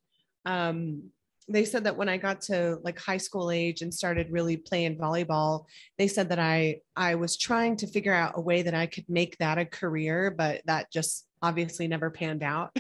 Um, 0.47 1.11
they 1.48 1.64
said 1.64 1.84
that 1.84 1.96
when 1.96 2.08
I 2.08 2.16
got 2.16 2.40
to 2.42 2.78
like 2.82 2.98
high 2.98 3.18
school 3.18 3.50
age 3.50 3.82
and 3.82 3.92
started 3.92 4.30
really 4.30 4.56
playing 4.56 4.96
volleyball, 4.96 5.66
they 5.98 6.08
said 6.08 6.30
that 6.30 6.38
I 6.38 6.80
I 6.96 7.16
was 7.16 7.36
trying 7.36 7.76
to 7.78 7.86
figure 7.86 8.14
out 8.14 8.32
a 8.36 8.40
way 8.40 8.62
that 8.62 8.74
I 8.74 8.86
could 8.86 9.08
make 9.08 9.36
that 9.38 9.58
a 9.58 9.66
career, 9.66 10.30
but 10.30 10.62
that 10.66 10.90
just 10.90 11.26
obviously 11.42 11.86
never 11.86 12.10
panned 12.10 12.42
out. 12.42 12.74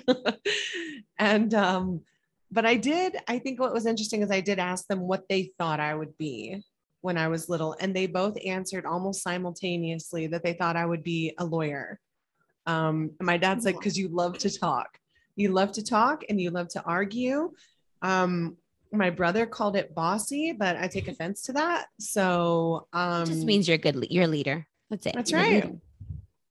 and 1.18 1.52
um, 1.52 2.00
but 2.50 2.64
I 2.64 2.76
did. 2.76 3.16
I 3.28 3.38
think 3.38 3.60
what 3.60 3.74
was 3.74 3.84
interesting 3.84 4.22
is 4.22 4.30
I 4.30 4.40
did 4.40 4.58
ask 4.58 4.86
them 4.86 5.00
what 5.00 5.28
they 5.28 5.52
thought 5.58 5.80
I 5.80 5.94
would 5.94 6.16
be 6.16 6.62
when 7.02 7.18
I 7.18 7.28
was 7.28 7.50
little, 7.50 7.76
and 7.80 7.94
they 7.94 8.06
both 8.06 8.38
answered 8.46 8.86
almost 8.86 9.22
simultaneously 9.22 10.28
that 10.28 10.42
they 10.42 10.54
thought 10.54 10.76
I 10.76 10.86
would 10.86 11.02
be 11.02 11.34
a 11.38 11.44
lawyer. 11.44 12.00
Um, 12.66 13.10
and 13.20 13.26
my 13.26 13.36
dad 13.36 13.62
said, 13.62 13.74
"Because 13.74 13.98
you 13.98 14.08
love 14.08 14.38
to 14.38 14.58
talk, 14.58 14.98
you 15.36 15.52
love 15.52 15.72
to 15.72 15.84
talk, 15.84 16.24
and 16.30 16.40
you 16.40 16.50
love 16.50 16.68
to 16.68 16.82
argue." 16.84 17.52
Um, 18.04 18.56
my 18.92 19.10
brother 19.10 19.46
called 19.46 19.74
it 19.74 19.94
bossy, 19.94 20.52
but 20.52 20.76
I 20.76 20.86
take 20.86 21.08
offense 21.08 21.42
to 21.42 21.52
that. 21.54 21.86
So 21.98 22.86
um, 22.92 23.22
it 23.24 23.26
just 23.26 23.46
means 23.46 23.66
you're 23.66 23.74
a 23.74 23.78
good, 23.78 24.06
you're 24.10 24.24
a 24.24 24.28
leader. 24.28 24.66
That's 24.90 25.06
it. 25.06 25.14
That's 25.14 25.30
you're 25.32 25.40
right. 25.40 25.74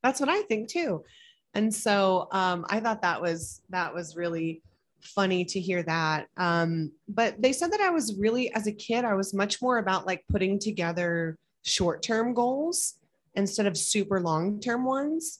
That's 0.01 0.19
what 0.19 0.27
I 0.29 0.41
think 0.41 0.67
too. 0.67 1.05
And 1.53 1.73
so 1.73 2.27
um, 2.31 2.65
I 2.69 2.79
thought 2.79 3.03
that 3.03 3.21
was 3.21 3.61
that 3.69 3.93
was 3.93 4.17
really 4.17 4.61
funny 5.01 5.45
to 5.45 5.59
hear 5.59 5.83
that. 5.83 6.27
Um, 6.37 6.91
but 7.07 7.41
they 7.41 7.53
said 7.53 7.71
that 7.71 7.81
I 7.81 7.89
was 7.89 8.15
really, 8.17 8.53
as 8.53 8.67
a 8.67 8.71
kid, 8.71 9.05
I 9.05 9.13
was 9.13 9.33
much 9.33 9.61
more 9.61 9.77
about 9.77 10.05
like 10.07 10.23
putting 10.31 10.59
together 10.59 11.37
short 11.63 12.01
term 12.01 12.33
goals 12.33 12.95
instead 13.35 13.67
of 13.67 13.77
super 13.77 14.19
long 14.19 14.59
term 14.59 14.85
ones 14.85 15.39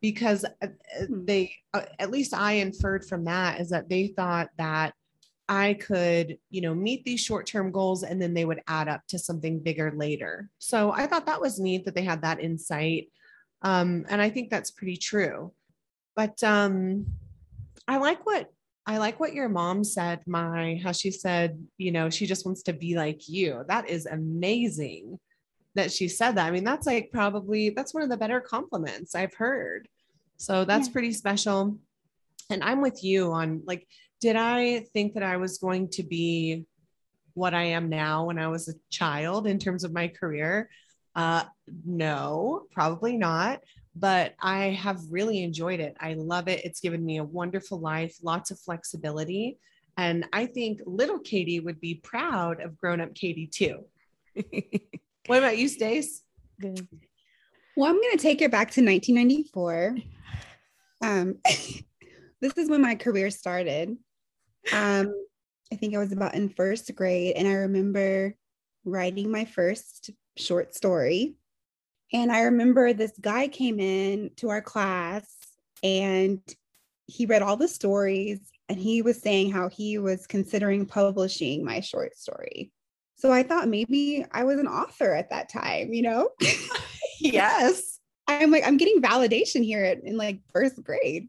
because 0.00 0.44
uh, 0.44 0.66
hmm. 1.06 1.24
they, 1.24 1.54
uh, 1.72 1.82
at 1.98 2.10
least 2.10 2.34
I 2.34 2.54
inferred 2.54 3.06
from 3.06 3.24
that, 3.24 3.60
is 3.60 3.70
that 3.70 3.88
they 3.88 4.08
thought 4.08 4.48
that 4.58 4.94
I 5.48 5.74
could, 5.74 6.38
you 6.50 6.62
know, 6.62 6.74
meet 6.74 7.04
these 7.04 7.20
short 7.20 7.46
term 7.46 7.70
goals 7.70 8.02
and 8.02 8.20
then 8.20 8.34
they 8.34 8.44
would 8.44 8.62
add 8.66 8.88
up 8.88 9.02
to 9.08 9.18
something 9.18 9.60
bigger 9.60 9.92
later. 9.94 10.48
So 10.58 10.90
I 10.90 11.06
thought 11.06 11.26
that 11.26 11.40
was 11.40 11.60
neat 11.60 11.84
that 11.84 11.94
they 11.94 12.04
had 12.04 12.22
that 12.22 12.40
insight. 12.40 13.08
Um, 13.62 14.06
and 14.08 14.22
I 14.22 14.30
think 14.30 14.50
that's 14.50 14.70
pretty 14.70 14.96
true. 14.96 15.52
But 16.16 16.42
um, 16.42 17.06
I 17.86 17.98
like 17.98 18.24
what 18.24 18.50
I 18.86 18.98
like 18.98 19.18
what 19.18 19.34
your 19.34 19.48
mom 19.48 19.82
said, 19.82 20.20
Mai 20.26 20.80
how 20.82 20.92
she 20.92 21.10
said, 21.10 21.66
you 21.78 21.90
know, 21.90 22.10
she 22.10 22.26
just 22.26 22.44
wants 22.44 22.62
to 22.64 22.72
be 22.72 22.96
like 22.96 23.28
you. 23.28 23.64
That 23.68 23.88
is 23.88 24.06
amazing 24.06 25.18
that 25.74 25.90
she 25.90 26.08
said 26.08 26.32
that. 26.32 26.46
I 26.46 26.50
mean, 26.50 26.64
that's 26.64 26.86
like 26.86 27.10
probably 27.12 27.70
that's 27.70 27.94
one 27.94 28.02
of 28.02 28.10
the 28.10 28.16
better 28.16 28.40
compliments 28.40 29.14
I've 29.14 29.34
heard. 29.34 29.88
So 30.36 30.64
that's 30.64 30.88
yeah. 30.88 30.92
pretty 30.92 31.12
special. 31.12 31.78
And 32.54 32.64
I'm 32.64 32.80
with 32.80 33.04
you 33.04 33.32
on 33.32 33.62
like, 33.66 33.86
did 34.20 34.36
I 34.36 34.86
think 34.94 35.14
that 35.14 35.22
I 35.22 35.36
was 35.36 35.58
going 35.58 35.88
to 35.90 36.02
be 36.02 36.64
what 37.34 37.52
I 37.52 37.64
am 37.64 37.88
now 37.88 38.24
when 38.24 38.38
I 38.38 38.48
was 38.48 38.68
a 38.68 38.74
child 38.90 39.46
in 39.46 39.58
terms 39.58 39.84
of 39.84 39.92
my 39.92 40.08
career? 40.08 40.70
Uh, 41.14 41.44
no, 41.84 42.66
probably 42.72 43.16
not 43.16 43.60
but 43.96 44.34
I 44.40 44.70
have 44.70 45.00
really 45.08 45.42
enjoyed 45.42 45.80
it. 45.80 45.96
I 46.00 46.14
love 46.14 46.48
it. 46.48 46.64
It's 46.64 46.80
given 46.80 47.04
me 47.04 47.18
a 47.18 47.24
wonderful 47.24 47.78
life, 47.78 48.16
lots 48.22 48.50
of 48.50 48.58
flexibility. 48.58 49.58
And 49.96 50.26
I 50.32 50.46
think 50.46 50.80
little 50.84 51.20
Katie 51.20 51.60
would 51.60 51.80
be 51.80 51.94
proud 51.96 52.60
of 52.60 52.76
grown 52.76 53.00
up 53.00 53.14
Katie 53.14 53.46
too. 53.46 53.84
what 55.26 55.38
about 55.38 55.58
you, 55.58 55.68
Stace? 55.68 56.22
Good. 56.60 56.88
Well, 57.76 57.88
I'm 57.88 58.00
going 58.00 58.16
to 58.16 58.22
take 58.22 58.42
it 58.42 58.50
back 58.50 58.72
to 58.72 58.84
1994. 58.84 59.96
Um, 61.00 61.36
this 62.44 62.58
is 62.58 62.68
when 62.68 62.82
my 62.82 62.94
career 62.94 63.30
started. 63.30 63.96
Um, 64.72 65.14
I 65.72 65.76
think 65.76 65.94
I 65.94 65.98
was 65.98 66.12
about 66.12 66.34
in 66.34 66.48
first 66.50 66.94
grade, 66.94 67.36
and 67.36 67.48
I 67.48 67.52
remember 67.52 68.34
writing 68.84 69.30
my 69.30 69.44
first 69.44 70.10
short 70.36 70.74
story 70.74 71.36
and 72.14 72.30
I 72.30 72.42
remember 72.42 72.92
this 72.92 73.12
guy 73.20 73.48
came 73.48 73.80
in 73.80 74.30
to 74.36 74.48
our 74.50 74.62
class 74.62 75.26
and 75.82 76.40
he 77.06 77.26
read 77.26 77.42
all 77.42 77.56
the 77.56 77.66
stories 77.66 78.38
and 78.68 78.78
he 78.78 79.02
was 79.02 79.20
saying 79.20 79.50
how 79.50 79.68
he 79.68 79.98
was 79.98 80.26
considering 80.28 80.86
publishing 80.86 81.64
my 81.64 81.80
short 81.80 82.16
story. 82.16 82.70
So 83.16 83.32
I 83.32 83.42
thought 83.42 83.68
maybe 83.68 84.24
I 84.30 84.44
was 84.44 84.60
an 84.60 84.68
author 84.68 85.12
at 85.12 85.30
that 85.30 85.48
time, 85.48 85.92
you 85.92 86.02
know? 86.02 86.30
yes. 87.20 87.98
I'm 88.28 88.52
like, 88.52 88.64
I'm 88.64 88.76
getting 88.76 89.02
validation 89.02 89.64
here 89.64 89.84
in 89.84 90.16
like 90.16 90.40
first 90.52 90.82
grade. 90.84 91.28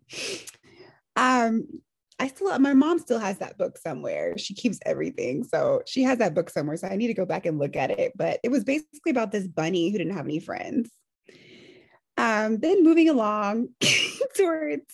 Um, 1.15 1.67
I 2.19 2.27
still, 2.27 2.57
my 2.59 2.73
mom 2.73 2.99
still 2.99 3.19
has 3.19 3.39
that 3.39 3.57
book 3.57 3.77
somewhere. 3.77 4.37
She 4.37 4.53
keeps 4.53 4.79
everything. 4.85 5.43
So 5.43 5.81
she 5.85 6.03
has 6.03 6.19
that 6.19 6.33
book 6.33 6.49
somewhere. 6.49 6.77
So 6.77 6.87
I 6.87 6.95
need 6.95 7.07
to 7.07 7.13
go 7.13 7.25
back 7.25 7.45
and 7.45 7.59
look 7.59 7.75
at 7.75 7.91
it. 7.91 8.13
But 8.15 8.39
it 8.43 8.49
was 8.49 8.63
basically 8.63 9.11
about 9.11 9.31
this 9.31 9.47
bunny 9.47 9.91
who 9.91 9.97
didn't 9.97 10.15
have 10.15 10.25
any 10.25 10.39
friends. 10.39 10.89
Um, 12.17 12.59
then 12.59 12.83
moving 12.83 13.09
along 13.09 13.69
towards 14.37 14.85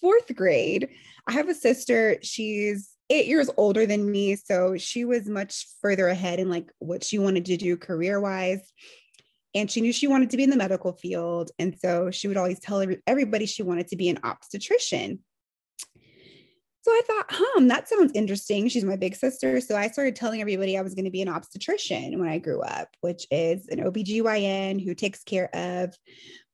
fourth 0.00 0.34
grade, 0.34 0.88
I 1.28 1.32
have 1.32 1.48
a 1.50 1.54
sister. 1.54 2.16
She's 2.22 2.90
eight 3.10 3.26
years 3.26 3.50
older 3.56 3.86
than 3.86 4.10
me. 4.10 4.36
So 4.36 4.76
she 4.76 5.04
was 5.04 5.28
much 5.28 5.66
further 5.82 6.08
ahead 6.08 6.40
in 6.40 6.48
like 6.48 6.72
what 6.78 7.04
she 7.04 7.18
wanted 7.18 7.44
to 7.46 7.56
do 7.56 7.76
career 7.76 8.20
wise. 8.20 8.72
And 9.54 9.70
she 9.70 9.80
knew 9.80 9.92
she 9.92 10.08
wanted 10.08 10.30
to 10.30 10.36
be 10.36 10.42
in 10.42 10.50
the 10.50 10.56
medical 10.56 10.92
field. 10.92 11.50
And 11.58 11.78
so 11.78 12.10
she 12.10 12.28
would 12.28 12.36
always 12.36 12.60
tell 12.60 12.84
everybody 13.06 13.46
she 13.46 13.62
wanted 13.62 13.88
to 13.88 13.96
be 13.96 14.08
an 14.08 14.20
obstetrician. 14.22 15.20
So 16.86 16.92
I 16.92 17.00
thought, 17.04 17.26
hmm, 17.32 17.66
that 17.66 17.88
sounds 17.88 18.12
interesting. 18.14 18.68
She's 18.68 18.84
my 18.84 18.94
big 18.94 19.16
sister. 19.16 19.60
So 19.60 19.76
I 19.76 19.88
started 19.88 20.14
telling 20.14 20.40
everybody 20.40 20.78
I 20.78 20.82
was 20.82 20.94
going 20.94 21.06
to 21.06 21.10
be 21.10 21.20
an 21.20 21.28
obstetrician 21.28 22.16
when 22.20 22.28
I 22.28 22.38
grew 22.38 22.60
up, 22.60 22.90
which 23.00 23.26
is 23.32 23.66
an 23.66 23.80
OBGYN 23.80 24.84
who 24.84 24.94
takes 24.94 25.24
care 25.24 25.52
of 25.52 25.96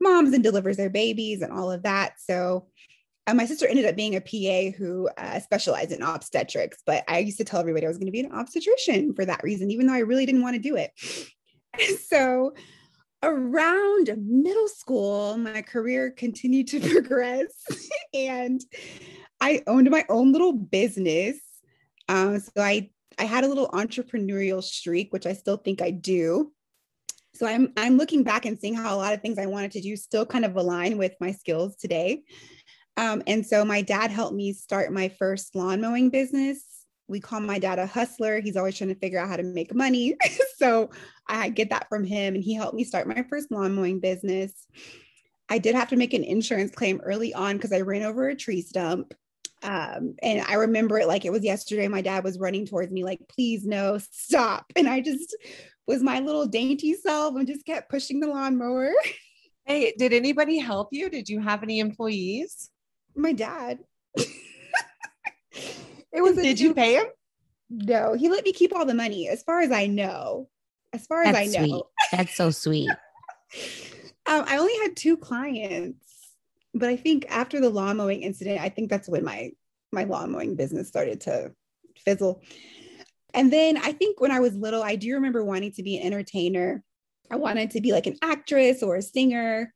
moms 0.00 0.32
and 0.32 0.42
delivers 0.42 0.78
their 0.78 0.88
babies 0.88 1.42
and 1.42 1.52
all 1.52 1.70
of 1.70 1.82
that. 1.82 2.14
So 2.16 2.66
uh, 3.26 3.34
my 3.34 3.44
sister 3.44 3.66
ended 3.66 3.84
up 3.84 3.94
being 3.94 4.16
a 4.16 4.22
PA 4.22 4.74
who 4.74 5.10
uh, 5.18 5.38
specialized 5.40 5.92
in 5.92 6.00
obstetrics, 6.00 6.78
but 6.86 7.04
I 7.08 7.18
used 7.18 7.36
to 7.36 7.44
tell 7.44 7.60
everybody 7.60 7.84
I 7.84 7.88
was 7.88 7.98
going 7.98 8.06
to 8.06 8.10
be 8.10 8.20
an 8.20 8.32
obstetrician 8.32 9.12
for 9.12 9.26
that 9.26 9.42
reason, 9.42 9.70
even 9.70 9.86
though 9.86 9.92
I 9.92 9.98
really 9.98 10.24
didn't 10.24 10.40
want 10.40 10.54
to 10.54 10.62
do 10.62 10.76
it. 10.76 10.92
so 12.08 12.54
around 13.22 14.16
middle 14.16 14.68
school, 14.68 15.36
my 15.36 15.60
career 15.60 16.10
continued 16.10 16.68
to 16.68 16.80
progress 16.90 17.52
and 18.14 18.62
I 19.42 19.60
owned 19.66 19.90
my 19.90 20.04
own 20.08 20.30
little 20.30 20.52
business. 20.52 21.36
Um, 22.08 22.38
so 22.38 22.62
I 22.62 22.90
I 23.18 23.24
had 23.24 23.42
a 23.42 23.48
little 23.48 23.68
entrepreneurial 23.70 24.62
streak, 24.62 25.12
which 25.12 25.26
I 25.26 25.32
still 25.32 25.56
think 25.56 25.82
I 25.82 25.90
do. 25.90 26.52
So 27.34 27.46
I'm 27.48 27.72
I'm 27.76 27.96
looking 27.96 28.22
back 28.22 28.46
and 28.46 28.56
seeing 28.58 28.74
how 28.74 28.94
a 28.94 28.96
lot 28.96 29.14
of 29.14 29.20
things 29.20 29.38
I 29.38 29.46
wanted 29.46 29.72
to 29.72 29.80
do 29.80 29.96
still 29.96 30.24
kind 30.24 30.44
of 30.44 30.54
align 30.56 30.96
with 30.96 31.16
my 31.20 31.32
skills 31.32 31.74
today. 31.74 32.22
Um, 32.96 33.22
and 33.26 33.44
so 33.44 33.64
my 33.64 33.82
dad 33.82 34.12
helped 34.12 34.36
me 34.36 34.52
start 34.52 34.92
my 34.92 35.08
first 35.08 35.56
lawn 35.56 35.80
mowing 35.80 36.08
business. 36.08 36.62
We 37.08 37.18
call 37.18 37.40
my 37.40 37.58
dad 37.58 37.80
a 37.80 37.86
hustler. 37.86 38.40
He's 38.40 38.56
always 38.56 38.78
trying 38.78 38.94
to 38.94 39.00
figure 39.00 39.18
out 39.18 39.28
how 39.28 39.36
to 39.36 39.42
make 39.42 39.74
money. 39.74 40.14
so 40.56 40.90
I 41.26 41.48
get 41.48 41.70
that 41.70 41.88
from 41.88 42.04
him, 42.04 42.36
and 42.36 42.44
he 42.44 42.54
helped 42.54 42.76
me 42.76 42.84
start 42.84 43.08
my 43.08 43.24
first 43.28 43.50
lawn 43.50 43.74
mowing 43.74 43.98
business. 43.98 44.52
I 45.48 45.58
did 45.58 45.74
have 45.74 45.88
to 45.88 45.96
make 45.96 46.14
an 46.14 46.22
insurance 46.22 46.70
claim 46.70 47.00
early 47.02 47.34
on 47.34 47.56
because 47.56 47.72
I 47.72 47.80
ran 47.80 48.02
over 48.04 48.28
a 48.28 48.36
tree 48.36 48.62
stump. 48.62 49.14
Um, 49.62 50.16
and 50.22 50.42
I 50.42 50.54
remember 50.54 50.98
it 50.98 51.06
like 51.06 51.24
it 51.24 51.32
was 51.32 51.44
yesterday. 51.44 51.88
My 51.88 52.02
dad 52.02 52.24
was 52.24 52.38
running 52.38 52.66
towards 52.66 52.90
me, 52.90 53.04
like, 53.04 53.20
please 53.28 53.64
no, 53.64 53.98
stop. 53.98 54.66
And 54.76 54.88
I 54.88 55.00
just 55.00 55.36
was 55.86 56.02
my 56.02 56.20
little 56.20 56.46
dainty 56.46 56.94
self 56.94 57.36
and 57.36 57.46
just 57.46 57.66
kept 57.66 57.90
pushing 57.90 58.20
the 58.20 58.28
lawnmower. 58.28 58.92
Hey, 59.64 59.94
did 59.96 60.12
anybody 60.12 60.58
help 60.58 60.88
you? 60.90 61.08
Did 61.08 61.28
you 61.28 61.38
have 61.38 61.62
any 61.62 61.78
employees? 61.78 62.68
My 63.14 63.32
dad. 63.32 63.78
it 64.16 64.26
was 66.14 66.34
Did 66.34 66.58
you 66.58 66.74
pay 66.74 66.96
him? 66.96 67.06
No, 67.70 68.14
he 68.14 68.28
let 68.28 68.44
me 68.44 68.52
keep 68.52 68.74
all 68.74 68.84
the 68.84 68.92
money, 68.92 69.28
as 69.28 69.44
far 69.44 69.60
as 69.60 69.70
I 69.70 69.86
know. 69.86 70.48
As 70.92 71.06
far 71.06 71.22
That's 71.22 71.38
as 71.38 71.56
I 71.56 71.60
know. 71.60 71.66
Sweet. 71.68 71.84
That's 72.10 72.34
so 72.34 72.50
sweet. 72.50 72.90
um, 74.26 74.44
I 74.48 74.58
only 74.58 74.74
had 74.82 74.96
two 74.96 75.16
clients 75.16 76.11
but 76.74 76.88
I 76.88 76.96
think 76.96 77.26
after 77.28 77.60
the 77.60 77.70
lawn 77.70 77.96
mowing 77.96 78.22
incident, 78.22 78.60
I 78.60 78.68
think 78.68 78.90
that's 78.90 79.08
when 79.08 79.24
my 79.24 79.50
my 79.92 80.04
lawn 80.04 80.32
mowing 80.32 80.56
business 80.56 80.88
started 80.88 81.20
to 81.22 81.52
fizzle. 82.04 82.42
And 83.34 83.52
then 83.52 83.76
I 83.76 83.92
think 83.92 84.20
when 84.20 84.30
I 84.30 84.40
was 84.40 84.54
little, 84.54 84.82
I 84.82 84.96
do 84.96 85.14
remember 85.14 85.44
wanting 85.44 85.72
to 85.72 85.82
be 85.82 85.98
an 85.98 86.06
entertainer. 86.06 86.82
I 87.30 87.36
wanted 87.36 87.70
to 87.72 87.80
be 87.80 87.92
like 87.92 88.06
an 88.06 88.16
actress 88.22 88.82
or 88.82 88.96
a 88.96 89.02
singer. 89.02 89.72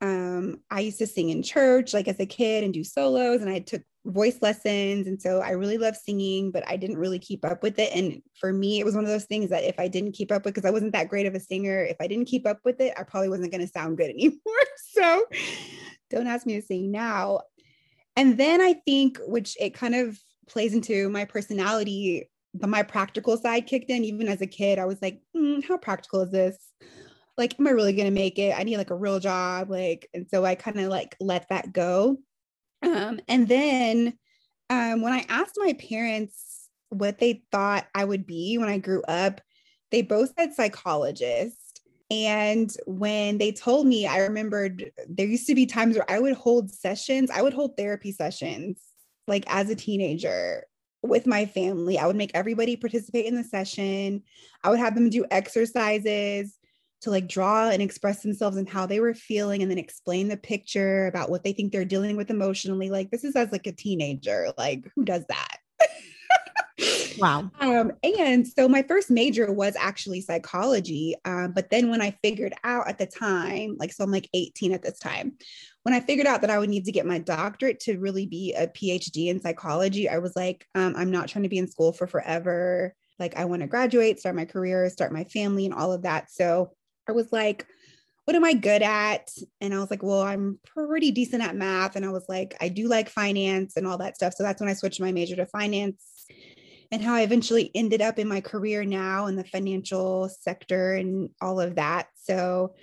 Um, 0.00 0.60
I 0.70 0.80
used 0.80 0.98
to 0.98 1.06
sing 1.06 1.30
in 1.30 1.42
church 1.42 1.94
like 1.94 2.08
as 2.08 2.20
a 2.20 2.26
kid 2.26 2.64
and 2.64 2.74
do 2.74 2.84
solos, 2.84 3.40
and 3.40 3.50
I 3.50 3.60
took 3.60 3.82
voice 4.06 4.38
lessons. 4.42 5.06
And 5.06 5.20
so 5.20 5.40
I 5.40 5.50
really 5.50 5.78
love 5.78 5.96
singing, 5.96 6.50
but 6.50 6.62
I 6.68 6.76
didn't 6.76 6.98
really 6.98 7.18
keep 7.18 7.44
up 7.44 7.62
with 7.62 7.78
it. 7.78 7.94
And 7.94 8.20
for 8.38 8.52
me, 8.52 8.80
it 8.80 8.84
was 8.84 8.94
one 8.94 9.04
of 9.04 9.10
those 9.10 9.24
things 9.24 9.50
that 9.50 9.64
if 9.64 9.78
I 9.78 9.88
didn't 9.88 10.12
keep 10.12 10.30
up 10.30 10.44
with, 10.44 10.54
because 10.54 10.68
I 10.68 10.72
wasn't 10.72 10.92
that 10.92 11.08
great 11.08 11.26
of 11.26 11.34
a 11.34 11.40
singer, 11.40 11.82
if 11.82 11.96
I 12.00 12.06
didn't 12.06 12.26
keep 12.26 12.46
up 12.46 12.58
with 12.64 12.80
it, 12.80 12.92
I 12.98 13.02
probably 13.02 13.30
wasn't 13.30 13.50
going 13.50 13.62
to 13.62 13.72
sound 13.72 13.96
good 13.96 14.10
anymore. 14.10 14.40
so 14.92 15.24
don't 16.10 16.26
ask 16.26 16.46
me 16.46 16.60
to 16.60 16.66
sing 16.66 16.90
now. 16.90 17.40
And 18.16 18.38
then 18.38 18.60
I 18.60 18.74
think, 18.86 19.18
which 19.26 19.56
it 19.60 19.74
kind 19.74 19.94
of 19.94 20.18
plays 20.48 20.74
into 20.74 21.08
my 21.08 21.24
personality, 21.24 22.28
but 22.54 22.68
my 22.68 22.82
practical 22.82 23.36
side 23.36 23.66
kicked 23.66 23.90
in. 23.90 24.04
Even 24.04 24.28
as 24.28 24.40
a 24.40 24.46
kid, 24.46 24.78
I 24.78 24.84
was 24.84 25.00
like, 25.02 25.20
mm, 25.36 25.64
how 25.64 25.76
practical 25.76 26.20
is 26.20 26.30
this? 26.30 26.56
Like, 27.36 27.58
am 27.58 27.66
I 27.66 27.70
really 27.70 27.94
going 27.94 28.06
to 28.06 28.12
make 28.12 28.38
it? 28.38 28.54
I 28.56 28.62
need 28.62 28.76
like 28.76 28.90
a 28.90 28.96
real 28.96 29.18
job. 29.18 29.70
Like, 29.70 30.08
and 30.14 30.26
so 30.30 30.44
I 30.44 30.54
kind 30.54 30.78
of 30.78 30.88
like 30.88 31.16
let 31.20 31.48
that 31.48 31.72
go. 31.72 32.18
Um, 32.82 33.20
and 33.26 33.48
then 33.48 34.14
um, 34.70 35.02
when 35.02 35.12
I 35.12 35.24
asked 35.28 35.56
my 35.56 35.72
parents 35.72 36.68
what 36.90 37.18
they 37.18 37.42
thought 37.50 37.86
I 37.94 38.04
would 38.04 38.26
be 38.26 38.58
when 38.58 38.68
I 38.68 38.78
grew 38.78 39.02
up, 39.02 39.40
they 39.90 40.02
both 40.02 40.32
said 40.38 40.54
psychologist. 40.54 41.56
And 42.14 42.70
when 42.86 43.38
they 43.38 43.50
told 43.50 43.86
me, 43.86 44.06
I 44.06 44.18
remembered 44.18 44.92
there 45.08 45.26
used 45.26 45.48
to 45.48 45.54
be 45.54 45.66
times 45.66 45.96
where 45.96 46.10
I 46.10 46.20
would 46.20 46.34
hold 46.34 46.70
sessions, 46.70 47.30
I 47.30 47.42
would 47.42 47.54
hold 47.54 47.76
therapy 47.76 48.12
sessions 48.12 48.80
like 49.26 49.44
as 49.48 49.68
a 49.70 49.74
teenager 49.74 50.64
with 51.02 51.26
my 51.26 51.44
family. 51.46 51.98
I 51.98 52.06
would 52.06 52.16
make 52.16 52.30
everybody 52.34 52.76
participate 52.76 53.26
in 53.26 53.34
the 53.34 53.44
session. 53.44 54.22
I 54.62 54.70
would 54.70 54.78
have 54.78 54.94
them 54.94 55.10
do 55.10 55.24
exercises 55.30 56.56
to 57.02 57.10
like 57.10 57.28
draw 57.28 57.68
and 57.68 57.82
express 57.82 58.22
themselves 58.22 58.56
and 58.56 58.68
how 58.68 58.86
they 58.86 59.00
were 59.00 59.14
feeling 59.14 59.60
and 59.60 59.70
then 59.70 59.78
explain 59.78 60.28
the 60.28 60.36
picture 60.36 61.06
about 61.06 61.28
what 61.28 61.44
they 61.44 61.52
think 61.52 61.72
they're 61.72 61.84
dealing 61.84 62.16
with 62.16 62.30
emotionally. 62.30 62.90
Like 62.90 63.10
this 63.10 63.24
is 63.24 63.36
as 63.36 63.52
like 63.52 63.66
a 63.66 63.72
teenager. 63.72 64.52
Like 64.56 64.90
who 64.94 65.04
does 65.04 65.24
that? 65.26 65.53
Wow. 67.18 67.50
Um, 67.60 67.92
and 68.02 68.46
so 68.46 68.68
my 68.68 68.82
first 68.82 69.10
major 69.10 69.52
was 69.52 69.76
actually 69.76 70.20
psychology. 70.20 71.14
Um, 71.24 71.52
but 71.52 71.70
then 71.70 71.90
when 71.90 72.00
I 72.00 72.16
figured 72.22 72.54
out 72.64 72.88
at 72.88 72.98
the 72.98 73.06
time, 73.06 73.76
like, 73.78 73.92
so 73.92 74.04
I'm 74.04 74.10
like 74.10 74.28
18 74.34 74.72
at 74.72 74.82
this 74.82 74.98
time, 74.98 75.32
when 75.82 75.94
I 75.94 76.00
figured 76.00 76.26
out 76.26 76.40
that 76.40 76.50
I 76.50 76.58
would 76.58 76.70
need 76.70 76.86
to 76.86 76.92
get 76.92 77.06
my 77.06 77.18
doctorate 77.18 77.80
to 77.80 77.98
really 77.98 78.26
be 78.26 78.54
a 78.54 78.66
PhD 78.66 79.28
in 79.28 79.40
psychology, 79.40 80.08
I 80.08 80.18
was 80.18 80.34
like, 80.34 80.66
um, 80.74 80.94
I'm 80.96 81.10
not 81.10 81.28
trying 81.28 81.44
to 81.44 81.48
be 81.48 81.58
in 81.58 81.70
school 81.70 81.92
for 81.92 82.06
forever. 82.06 82.94
Like, 83.18 83.36
I 83.36 83.44
want 83.44 83.62
to 83.62 83.68
graduate, 83.68 84.18
start 84.18 84.34
my 84.34 84.44
career, 84.44 84.88
start 84.90 85.12
my 85.12 85.24
family, 85.24 85.66
and 85.66 85.74
all 85.74 85.92
of 85.92 86.02
that. 86.02 86.30
So 86.30 86.72
I 87.08 87.12
was 87.12 87.32
like, 87.32 87.66
what 88.24 88.34
am 88.34 88.44
I 88.44 88.54
good 88.54 88.82
at? 88.82 89.30
And 89.60 89.74
I 89.74 89.78
was 89.78 89.90
like, 89.90 90.02
well, 90.02 90.22
I'm 90.22 90.58
pretty 90.64 91.10
decent 91.10 91.42
at 91.42 91.54
math. 91.54 91.94
And 91.94 92.04
I 92.04 92.08
was 92.08 92.24
like, 92.28 92.56
I 92.60 92.68
do 92.68 92.88
like 92.88 93.10
finance 93.10 93.76
and 93.76 93.86
all 93.86 93.98
that 93.98 94.16
stuff. 94.16 94.32
So 94.34 94.42
that's 94.42 94.60
when 94.60 94.70
I 94.70 94.74
switched 94.74 95.00
my 95.00 95.12
major 95.12 95.36
to 95.36 95.46
finance 95.46 96.02
and 96.92 97.02
how 97.02 97.14
I 97.14 97.22
eventually 97.22 97.70
ended 97.74 98.02
up 98.02 98.18
in 98.18 98.28
my 98.28 98.40
career 98.40 98.84
now 98.84 99.26
in 99.26 99.36
the 99.36 99.44
financial 99.44 100.28
sector 100.28 100.94
and 100.94 101.30
all 101.40 101.60
of 101.60 101.76
that. 101.76 102.08
So, 102.14 102.74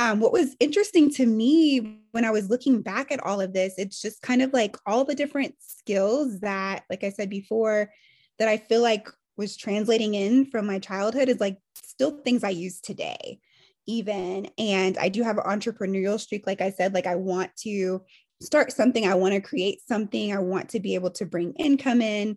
um, 0.00 0.20
what 0.20 0.32
was 0.32 0.54
interesting 0.60 1.10
to 1.14 1.26
me 1.26 2.00
when 2.12 2.24
I 2.24 2.30
was 2.30 2.50
looking 2.50 2.82
back 2.82 3.10
at 3.10 3.24
all 3.24 3.40
of 3.40 3.52
this, 3.52 3.74
it's 3.78 4.00
just 4.00 4.22
kind 4.22 4.42
of 4.42 4.52
like 4.52 4.76
all 4.86 5.04
the 5.04 5.14
different 5.14 5.56
skills 5.58 6.38
that, 6.40 6.84
like 6.88 7.02
I 7.02 7.10
said 7.10 7.28
before, 7.28 7.90
that 8.38 8.46
I 8.46 8.58
feel 8.58 8.80
like 8.80 9.08
was 9.36 9.56
translating 9.56 10.14
in 10.14 10.46
from 10.46 10.66
my 10.66 10.78
childhood 10.78 11.28
is 11.28 11.40
like 11.40 11.58
still 11.74 12.20
things 12.22 12.44
I 12.44 12.50
use 12.50 12.80
today 12.80 13.40
even. 13.88 14.48
And 14.58 14.96
I 14.98 15.08
do 15.08 15.22
have 15.24 15.38
an 15.38 15.44
entrepreneurial 15.44 16.20
streak. 16.20 16.46
Like 16.46 16.60
I 16.60 16.70
said, 16.70 16.94
like 16.94 17.06
I 17.06 17.16
want 17.16 17.50
to 17.62 18.02
start 18.40 18.70
something, 18.70 19.08
I 19.08 19.14
want 19.14 19.34
to 19.34 19.40
create 19.40 19.80
something, 19.88 20.32
I 20.32 20.38
want 20.38 20.68
to 20.70 20.80
be 20.80 20.94
able 20.94 21.10
to 21.12 21.26
bring 21.26 21.54
income 21.54 22.00
in 22.00 22.36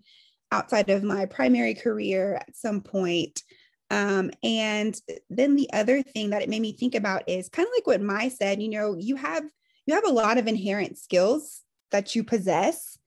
outside 0.51 0.89
of 0.89 1.03
my 1.03 1.25
primary 1.25 1.73
career 1.73 2.35
at 2.35 2.55
some 2.55 2.81
point. 2.81 3.41
Um, 3.89 4.31
and 4.43 4.99
then 5.29 5.55
the 5.55 5.69
other 5.73 6.01
thing 6.01 6.29
that 6.29 6.41
it 6.41 6.49
made 6.49 6.61
me 6.61 6.73
think 6.73 6.95
about 6.95 7.27
is 7.27 7.49
kind 7.49 7.67
of 7.67 7.73
like 7.75 7.87
what 7.87 8.01
Mai 8.01 8.29
said, 8.29 8.61
you 8.61 8.69
know, 8.69 8.95
you 8.97 9.15
have 9.15 9.43
you 9.85 9.95
have 9.95 10.05
a 10.05 10.13
lot 10.13 10.37
of 10.37 10.47
inherent 10.47 10.97
skills 10.97 11.61
that 11.91 12.15
you 12.15 12.23
possess 12.23 12.97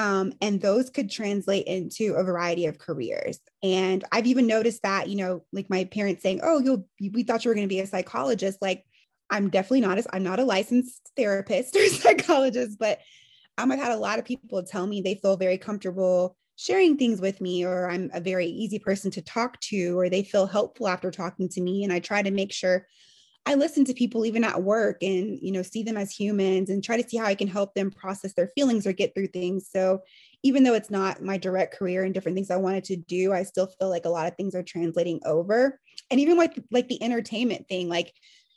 um, 0.00 0.32
and 0.40 0.62
those 0.62 0.88
could 0.88 1.10
translate 1.10 1.66
into 1.66 2.14
a 2.14 2.24
variety 2.24 2.64
of 2.64 2.78
careers. 2.78 3.38
And 3.62 4.02
I've 4.10 4.26
even 4.26 4.46
noticed 4.46 4.82
that, 4.82 5.10
you 5.10 5.16
know, 5.16 5.44
like 5.52 5.68
my 5.68 5.84
parents 5.84 6.22
saying, 6.22 6.40
"Oh, 6.42 6.58
you'll 6.58 6.88
we 6.98 7.22
thought 7.22 7.44
you 7.44 7.50
were 7.50 7.54
going 7.54 7.68
to 7.68 7.74
be 7.74 7.80
a 7.80 7.86
psychologist." 7.86 8.62
Like, 8.62 8.86
I'm 9.28 9.50
definitely 9.50 9.82
not. 9.82 9.98
I'm 10.10 10.22
not 10.22 10.40
a 10.40 10.44
licensed 10.44 11.10
therapist 11.18 11.76
or 11.76 11.86
psychologist, 11.88 12.78
but 12.78 13.00
um, 13.58 13.70
I've 13.70 13.78
had 13.78 13.92
a 13.92 13.96
lot 13.96 14.18
of 14.18 14.24
people 14.24 14.62
tell 14.62 14.86
me 14.86 15.02
they 15.02 15.16
feel 15.16 15.36
very 15.36 15.58
comfortable 15.58 16.34
sharing 16.60 16.98
things 16.98 17.22
with 17.22 17.40
me, 17.40 17.64
or 17.64 17.90
I'm 17.90 18.10
a 18.12 18.20
very 18.20 18.46
easy 18.46 18.78
person 18.78 19.10
to 19.12 19.22
talk 19.22 19.58
to, 19.60 19.98
or 19.98 20.10
they 20.10 20.22
feel 20.22 20.46
helpful 20.46 20.88
after 20.88 21.10
talking 21.10 21.48
to 21.48 21.60
me. 21.60 21.84
And 21.84 21.92
I 21.92 22.00
try 22.00 22.20
to 22.20 22.30
make 22.30 22.52
sure 22.52 22.86
I 23.46 23.54
listen 23.54 23.86
to 23.86 23.94
people 23.94 24.26
even 24.26 24.44
at 24.44 24.62
work 24.62 25.02
and 25.02 25.38
you 25.40 25.52
know 25.52 25.62
see 25.62 25.82
them 25.82 25.96
as 25.96 26.12
humans 26.12 26.68
and 26.68 26.84
try 26.84 27.00
to 27.00 27.08
see 27.08 27.16
how 27.16 27.24
I 27.24 27.34
can 27.34 27.48
help 27.48 27.74
them 27.74 27.90
process 27.90 28.34
their 28.34 28.48
feelings 28.48 28.86
or 28.86 28.92
get 28.92 29.14
through 29.14 29.28
things. 29.28 29.70
So 29.72 30.02
even 30.42 30.62
though 30.62 30.74
it's 30.74 30.90
not 30.90 31.22
my 31.22 31.38
direct 31.38 31.74
career 31.74 32.04
and 32.04 32.12
different 32.12 32.36
things 32.36 32.50
I 32.50 32.56
wanted 32.56 32.84
to 32.84 32.96
do, 32.96 33.32
I 33.32 33.44
still 33.44 33.66
feel 33.66 33.88
like 33.88 34.04
a 34.04 34.10
lot 34.10 34.26
of 34.26 34.36
things 34.36 34.54
are 34.54 34.62
translating 34.62 35.20
over. 35.24 35.80
And 36.10 36.20
even 36.20 36.36
with 36.36 36.52
like 36.70 36.88
the 36.88 37.02
entertainment 37.02 37.68
thing, 37.68 37.88
like 37.88 38.12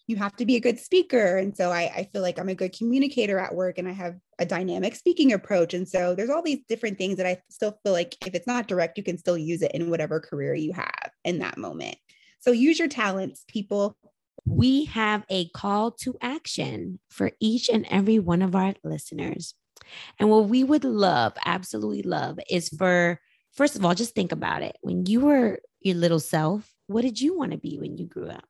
you 0.07 0.17
have 0.17 0.35
to 0.35 0.45
be 0.45 0.55
a 0.55 0.61
good 0.61 0.79
speaker. 0.79 1.37
And 1.37 1.55
so 1.55 1.71
I, 1.71 1.91
I 1.95 2.09
feel 2.11 2.21
like 2.21 2.37
I'm 2.37 2.49
a 2.49 2.55
good 2.55 2.77
communicator 2.77 3.39
at 3.39 3.55
work 3.55 3.77
and 3.77 3.87
I 3.87 3.93
have 3.93 4.15
a 4.37 4.45
dynamic 4.45 4.95
speaking 4.95 5.31
approach. 5.31 5.73
And 5.73 5.87
so 5.87 6.13
there's 6.13 6.29
all 6.29 6.41
these 6.41 6.59
different 6.67 6.97
things 6.97 7.17
that 7.17 7.25
I 7.25 7.41
still 7.49 7.79
feel 7.83 7.93
like 7.93 8.15
if 8.25 8.35
it's 8.35 8.47
not 8.47 8.67
direct, 8.67 8.97
you 8.97 9.03
can 9.03 9.17
still 9.17 9.37
use 9.37 9.61
it 9.61 9.71
in 9.71 9.89
whatever 9.89 10.19
career 10.19 10.53
you 10.53 10.73
have 10.73 11.11
in 11.23 11.39
that 11.39 11.57
moment. 11.57 11.95
So 12.41 12.51
use 12.51 12.79
your 12.79 12.89
talents, 12.89 13.45
people 13.47 13.97
we 14.45 14.85
have 14.85 15.23
a 15.29 15.47
call 15.49 15.91
to 15.91 16.17
action 16.21 16.99
for 17.09 17.31
each 17.39 17.69
and 17.69 17.85
every 17.89 18.19
one 18.19 18.41
of 18.41 18.55
our 18.55 18.73
listeners. 18.83 19.53
And 20.19 20.29
what 20.29 20.49
we 20.49 20.63
would 20.63 20.83
love, 20.83 21.33
absolutely 21.45 22.03
love, 22.03 22.39
is 22.49 22.69
for, 22.69 23.19
first 23.53 23.75
of 23.75 23.85
all, 23.85 23.95
just 23.95 24.15
think 24.15 24.31
about 24.31 24.61
it. 24.61 24.77
When 24.81 25.05
you 25.05 25.21
were 25.21 25.59
your 25.81 25.95
little 25.95 26.19
self, 26.19 26.69
what 26.87 27.01
did 27.01 27.19
you 27.19 27.37
want 27.37 27.51
to 27.51 27.57
be 27.57 27.77
when 27.79 27.97
you 27.97 28.05
grew 28.05 28.27
up? 28.27 28.43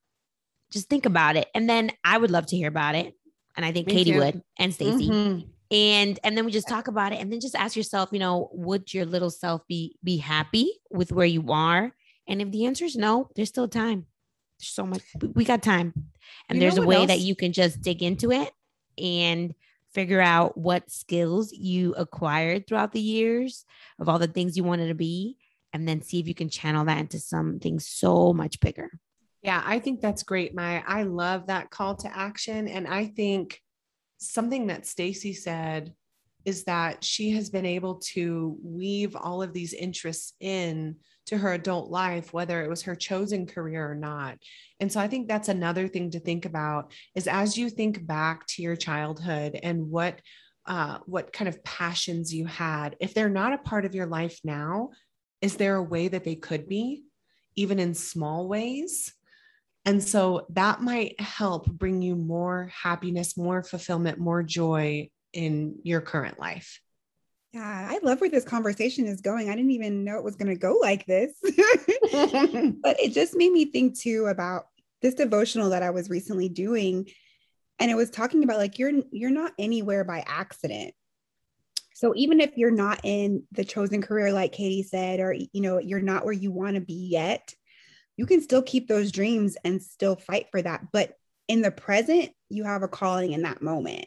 Just 0.73 0.89
think 0.89 1.05
about 1.05 1.35
it. 1.37 1.47
And 1.53 1.69
then 1.69 1.91
I 2.03 2.17
would 2.17 2.31
love 2.31 2.47
to 2.47 2.57
hear 2.57 2.67
about 2.67 2.95
it. 2.95 3.13
And 3.55 3.63
I 3.63 3.71
think 3.71 3.87
Me 3.87 3.93
Katie 3.93 4.13
too. 4.13 4.19
would 4.19 4.41
and 4.57 4.73
Stacy. 4.73 5.07
Mm-hmm. 5.07 5.47
And 5.71 6.19
and 6.23 6.35
then 6.35 6.45
we 6.45 6.51
just 6.51 6.67
talk 6.67 6.87
about 6.87 7.13
it 7.13 7.19
and 7.19 7.31
then 7.31 7.39
just 7.39 7.55
ask 7.55 7.75
yourself, 7.75 8.09
you 8.11 8.19
know, 8.19 8.49
would 8.51 8.91
your 8.93 9.05
little 9.05 9.29
self 9.29 9.65
be 9.67 9.97
be 10.03 10.17
happy 10.17 10.71
with 10.89 11.11
where 11.11 11.27
you 11.27 11.45
are? 11.51 11.93
And 12.27 12.41
if 12.41 12.51
the 12.51 12.65
answer 12.65 12.85
is 12.85 12.95
no, 12.95 13.29
there's 13.35 13.49
still 13.49 13.67
time 13.67 14.07
There's 14.59 14.69
so 14.69 14.85
much 14.85 15.01
we 15.35 15.45
got 15.45 15.61
time 15.61 15.93
and 16.49 16.57
you 16.57 16.61
there's 16.61 16.77
a 16.77 16.85
way 16.85 16.97
else? 16.97 17.07
that 17.07 17.19
you 17.19 17.35
can 17.35 17.53
just 17.53 17.81
dig 17.81 18.01
into 18.01 18.31
it 18.31 18.51
and 18.97 19.53
figure 19.93 20.21
out 20.21 20.57
what 20.57 20.89
skills 20.89 21.51
you 21.51 21.93
acquired 21.93 22.65
throughout 22.65 22.93
the 22.93 23.01
years 23.01 23.65
of 23.99 24.09
all 24.09 24.17
the 24.17 24.27
things 24.27 24.57
you 24.57 24.63
wanted 24.63 24.87
to 24.87 24.95
be 24.95 25.37
and 25.71 25.87
then 25.87 26.01
see 26.01 26.19
if 26.19 26.27
you 26.27 26.33
can 26.33 26.49
channel 26.49 26.85
that 26.85 26.97
into 26.97 27.19
something 27.19 27.79
so 27.79 28.33
much 28.33 28.59
bigger 28.59 28.89
yeah 29.43 29.61
i 29.65 29.77
think 29.79 30.01
that's 30.01 30.23
great 30.23 30.55
Mai 30.55 30.83
i 30.87 31.03
love 31.03 31.47
that 31.47 31.69
call 31.69 31.95
to 31.97 32.17
action 32.17 32.67
and 32.67 32.87
i 32.87 33.05
think 33.05 33.59
something 34.17 34.67
that 34.67 34.87
stacy 34.87 35.33
said 35.33 35.93
is 36.45 36.65
that 36.65 37.03
she 37.03 37.31
has 37.31 37.49
been 37.49 37.65
able 37.65 37.95
to 37.95 38.57
weave 38.61 39.15
all 39.15 39.41
of 39.41 39.53
these 39.53 39.73
interests 39.73 40.33
in 40.39 40.95
to 41.25 41.37
her 41.37 41.53
adult 41.53 41.89
life 41.89 42.33
whether 42.33 42.63
it 42.63 42.69
was 42.69 42.81
her 42.81 42.95
chosen 42.95 43.45
career 43.45 43.89
or 43.89 43.95
not. 43.95 44.37
And 44.79 44.91
so 44.91 44.99
i 44.99 45.07
think 45.07 45.27
that's 45.27 45.49
another 45.49 45.87
thing 45.87 46.11
to 46.11 46.19
think 46.19 46.45
about 46.45 46.91
is 47.15 47.27
as 47.27 47.57
you 47.57 47.69
think 47.69 48.05
back 48.05 48.45
to 48.47 48.61
your 48.61 48.75
childhood 48.75 49.59
and 49.61 49.89
what 49.89 50.19
uh, 50.65 50.99
what 51.07 51.33
kind 51.33 51.49
of 51.49 51.61
passions 51.65 52.33
you 52.33 52.45
had 52.45 52.95
if 53.01 53.13
they're 53.13 53.29
not 53.29 53.51
a 53.51 53.57
part 53.57 53.83
of 53.83 53.93
your 53.93 54.05
life 54.05 54.39
now 54.45 54.91
is 55.41 55.57
there 55.57 55.75
a 55.75 55.83
way 55.83 56.07
that 56.07 56.23
they 56.23 56.35
could 56.35 56.69
be 56.69 57.03
even 57.57 57.79
in 57.79 57.93
small 57.93 58.47
ways 58.47 59.13
and 59.85 60.03
so 60.03 60.45
that 60.49 60.81
might 60.81 61.19
help 61.19 61.65
bring 61.65 62.01
you 62.01 62.15
more 62.15 62.71
happiness 62.83 63.37
more 63.37 63.63
fulfillment 63.63 64.19
more 64.19 64.43
joy 64.43 65.09
in 65.33 65.75
your 65.83 66.01
current 66.01 66.39
life 66.39 66.79
yeah, 67.53 67.87
I 67.87 67.99
love 68.01 68.19
where 68.19 68.31
this 68.31 68.45
conversation 68.45 69.05
is 69.05 69.21
going. 69.21 69.47
I 69.47 69.55
didn't 69.55 69.69
even 69.69 70.03
know 70.03 70.17
it 70.17 70.23
was 70.23 70.35
going 70.35 70.47
to 70.47 70.55
go 70.55 70.79
like 70.81 71.05
this. 71.05 71.33
but 71.43 72.99
it 72.99 73.13
just 73.13 73.35
made 73.35 73.51
me 73.51 73.65
think 73.65 73.95
too 73.95 74.25
about 74.25 74.63
this 75.03 75.13
devotional 75.13 75.69
that 75.69 75.83
I 75.83 75.91
was 75.91 76.09
recently 76.09 76.49
doing 76.49 77.07
and 77.79 77.91
it 77.91 77.95
was 77.95 78.09
talking 78.09 78.43
about 78.43 78.57
like 78.57 78.79
you're 78.79 78.93
you're 79.11 79.29
not 79.29 79.53
anywhere 79.59 80.03
by 80.03 80.23
accident. 80.25 80.93
So 81.93 82.13
even 82.15 82.39
if 82.39 82.57
you're 82.57 82.71
not 82.71 83.01
in 83.03 83.43
the 83.51 83.63
chosen 83.63 84.01
career 84.01 84.31
like 84.31 84.51
Katie 84.51 84.83
said 84.83 85.19
or 85.19 85.33
you 85.33 85.61
know 85.61 85.77
you're 85.79 86.01
not 86.01 86.25
where 86.25 86.33
you 86.33 86.51
want 86.51 86.75
to 86.75 86.81
be 86.81 87.09
yet, 87.11 87.53
you 88.17 88.25
can 88.25 88.41
still 88.41 88.61
keep 88.61 88.87
those 88.87 89.11
dreams 89.11 89.57
and 89.63 89.81
still 89.81 90.15
fight 90.15 90.47
for 90.51 90.61
that. 90.61 90.87
But 90.91 91.17
in 91.47 91.61
the 91.61 91.71
present, 91.71 92.31
you 92.49 92.63
have 92.63 92.83
a 92.83 92.87
calling 92.87 93.33
in 93.33 93.41
that 93.43 93.61
moment. 93.61 94.05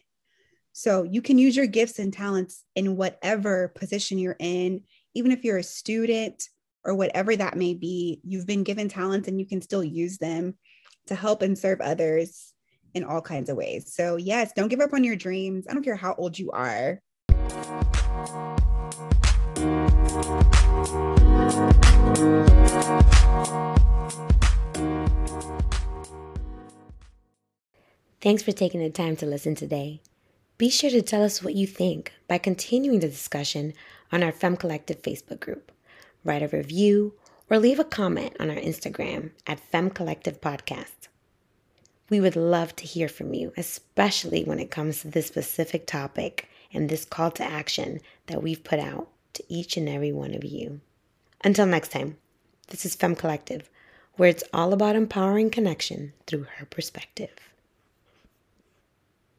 So 0.73 1.03
you 1.05 1.23
can 1.23 1.39
use 1.39 1.57
your 1.57 1.67
gifts 1.67 1.99
and 1.99 2.13
talents 2.13 2.63
in 2.75 2.97
whatever 2.97 3.69
position 3.69 4.19
you're 4.19 4.37
in, 4.39 4.83
even 5.15 5.33
if 5.33 5.43
you're 5.43 5.59
a 5.59 5.63
student 5.63 6.49
or 6.85 6.95
whatever 6.95 7.35
that 7.35 7.57
may 7.57 7.75
be. 7.75 8.21
You've 8.25 8.47
been 8.47 8.63
given 8.63 8.89
talents 8.89 9.27
and 9.27 9.41
you 9.41 9.47
can 9.47 9.63
still 9.63 9.83
use 9.83 10.19
them 10.19 10.55
to 11.07 11.15
help 11.15 11.43
and 11.43 11.59
serve 11.59 11.81
others 11.81 12.53
in 12.95 13.05
all 13.05 13.21
kinds 13.21 13.49
of 13.49 13.57
ways. 13.57 13.93
So, 13.95 14.17
yes, 14.17 14.53
don't 14.55 14.69
give 14.69 14.81
up 14.81 14.93
on 14.93 15.05
your 15.05 15.17
dreams. 15.17 15.67
I 15.69 15.75
don't 15.75 15.83
care 15.83 15.97
how 15.97 16.15
old 16.17 16.39
you 16.39 16.51
are. 16.53 17.01
Thanks 28.27 28.43
for 28.43 28.51
taking 28.51 28.81
the 28.81 28.91
time 28.91 29.15
to 29.19 29.25
listen 29.25 29.55
today. 29.55 30.01
Be 30.59 30.69
sure 30.69 30.91
to 30.91 31.01
tell 31.01 31.23
us 31.23 31.45
what 31.45 31.55
you 31.55 31.65
think 31.65 32.13
by 32.27 32.39
continuing 32.39 32.99
the 32.99 33.07
discussion 33.07 33.73
on 34.11 34.25
our 34.25 34.33
Femme 34.33 34.57
Collective 34.57 35.01
Facebook 35.01 35.39
group. 35.39 35.71
Write 36.25 36.43
a 36.43 36.49
review 36.49 37.15
or 37.49 37.61
leave 37.61 37.79
a 37.79 37.85
comment 37.85 38.35
on 38.41 38.51
our 38.51 38.57
Instagram 38.57 39.31
at 39.47 39.61
Femme 39.61 39.91
Collective 39.91 40.41
Podcast. 40.41 41.07
We 42.11 42.19
would 42.19 42.35
love 42.35 42.75
to 42.75 42.85
hear 42.85 43.09
from 43.09 43.33
you, 43.33 43.53
especially 43.57 44.43
when 44.43 44.59
it 44.59 44.73
comes 44.73 45.03
to 45.03 45.09
this 45.09 45.29
specific 45.29 45.87
topic 45.87 46.49
and 46.73 46.89
this 46.89 47.05
call 47.05 47.31
to 47.31 47.45
action 47.45 48.01
that 48.27 48.43
we've 48.43 48.65
put 48.65 48.81
out 48.81 49.07
to 49.35 49.45
each 49.49 49.77
and 49.77 49.89
every 49.89 50.11
one 50.11 50.35
of 50.35 50.43
you. 50.43 50.81
Until 51.45 51.67
next 51.67 51.93
time, 51.93 52.17
this 52.71 52.85
is 52.85 52.97
Femme 52.97 53.15
Collective, 53.15 53.71
where 54.15 54.31
it's 54.31 54.43
all 54.53 54.73
about 54.73 54.97
empowering 54.97 55.49
connection 55.49 56.13
through 56.27 56.49
her 56.57 56.67
perspective. 56.67 57.31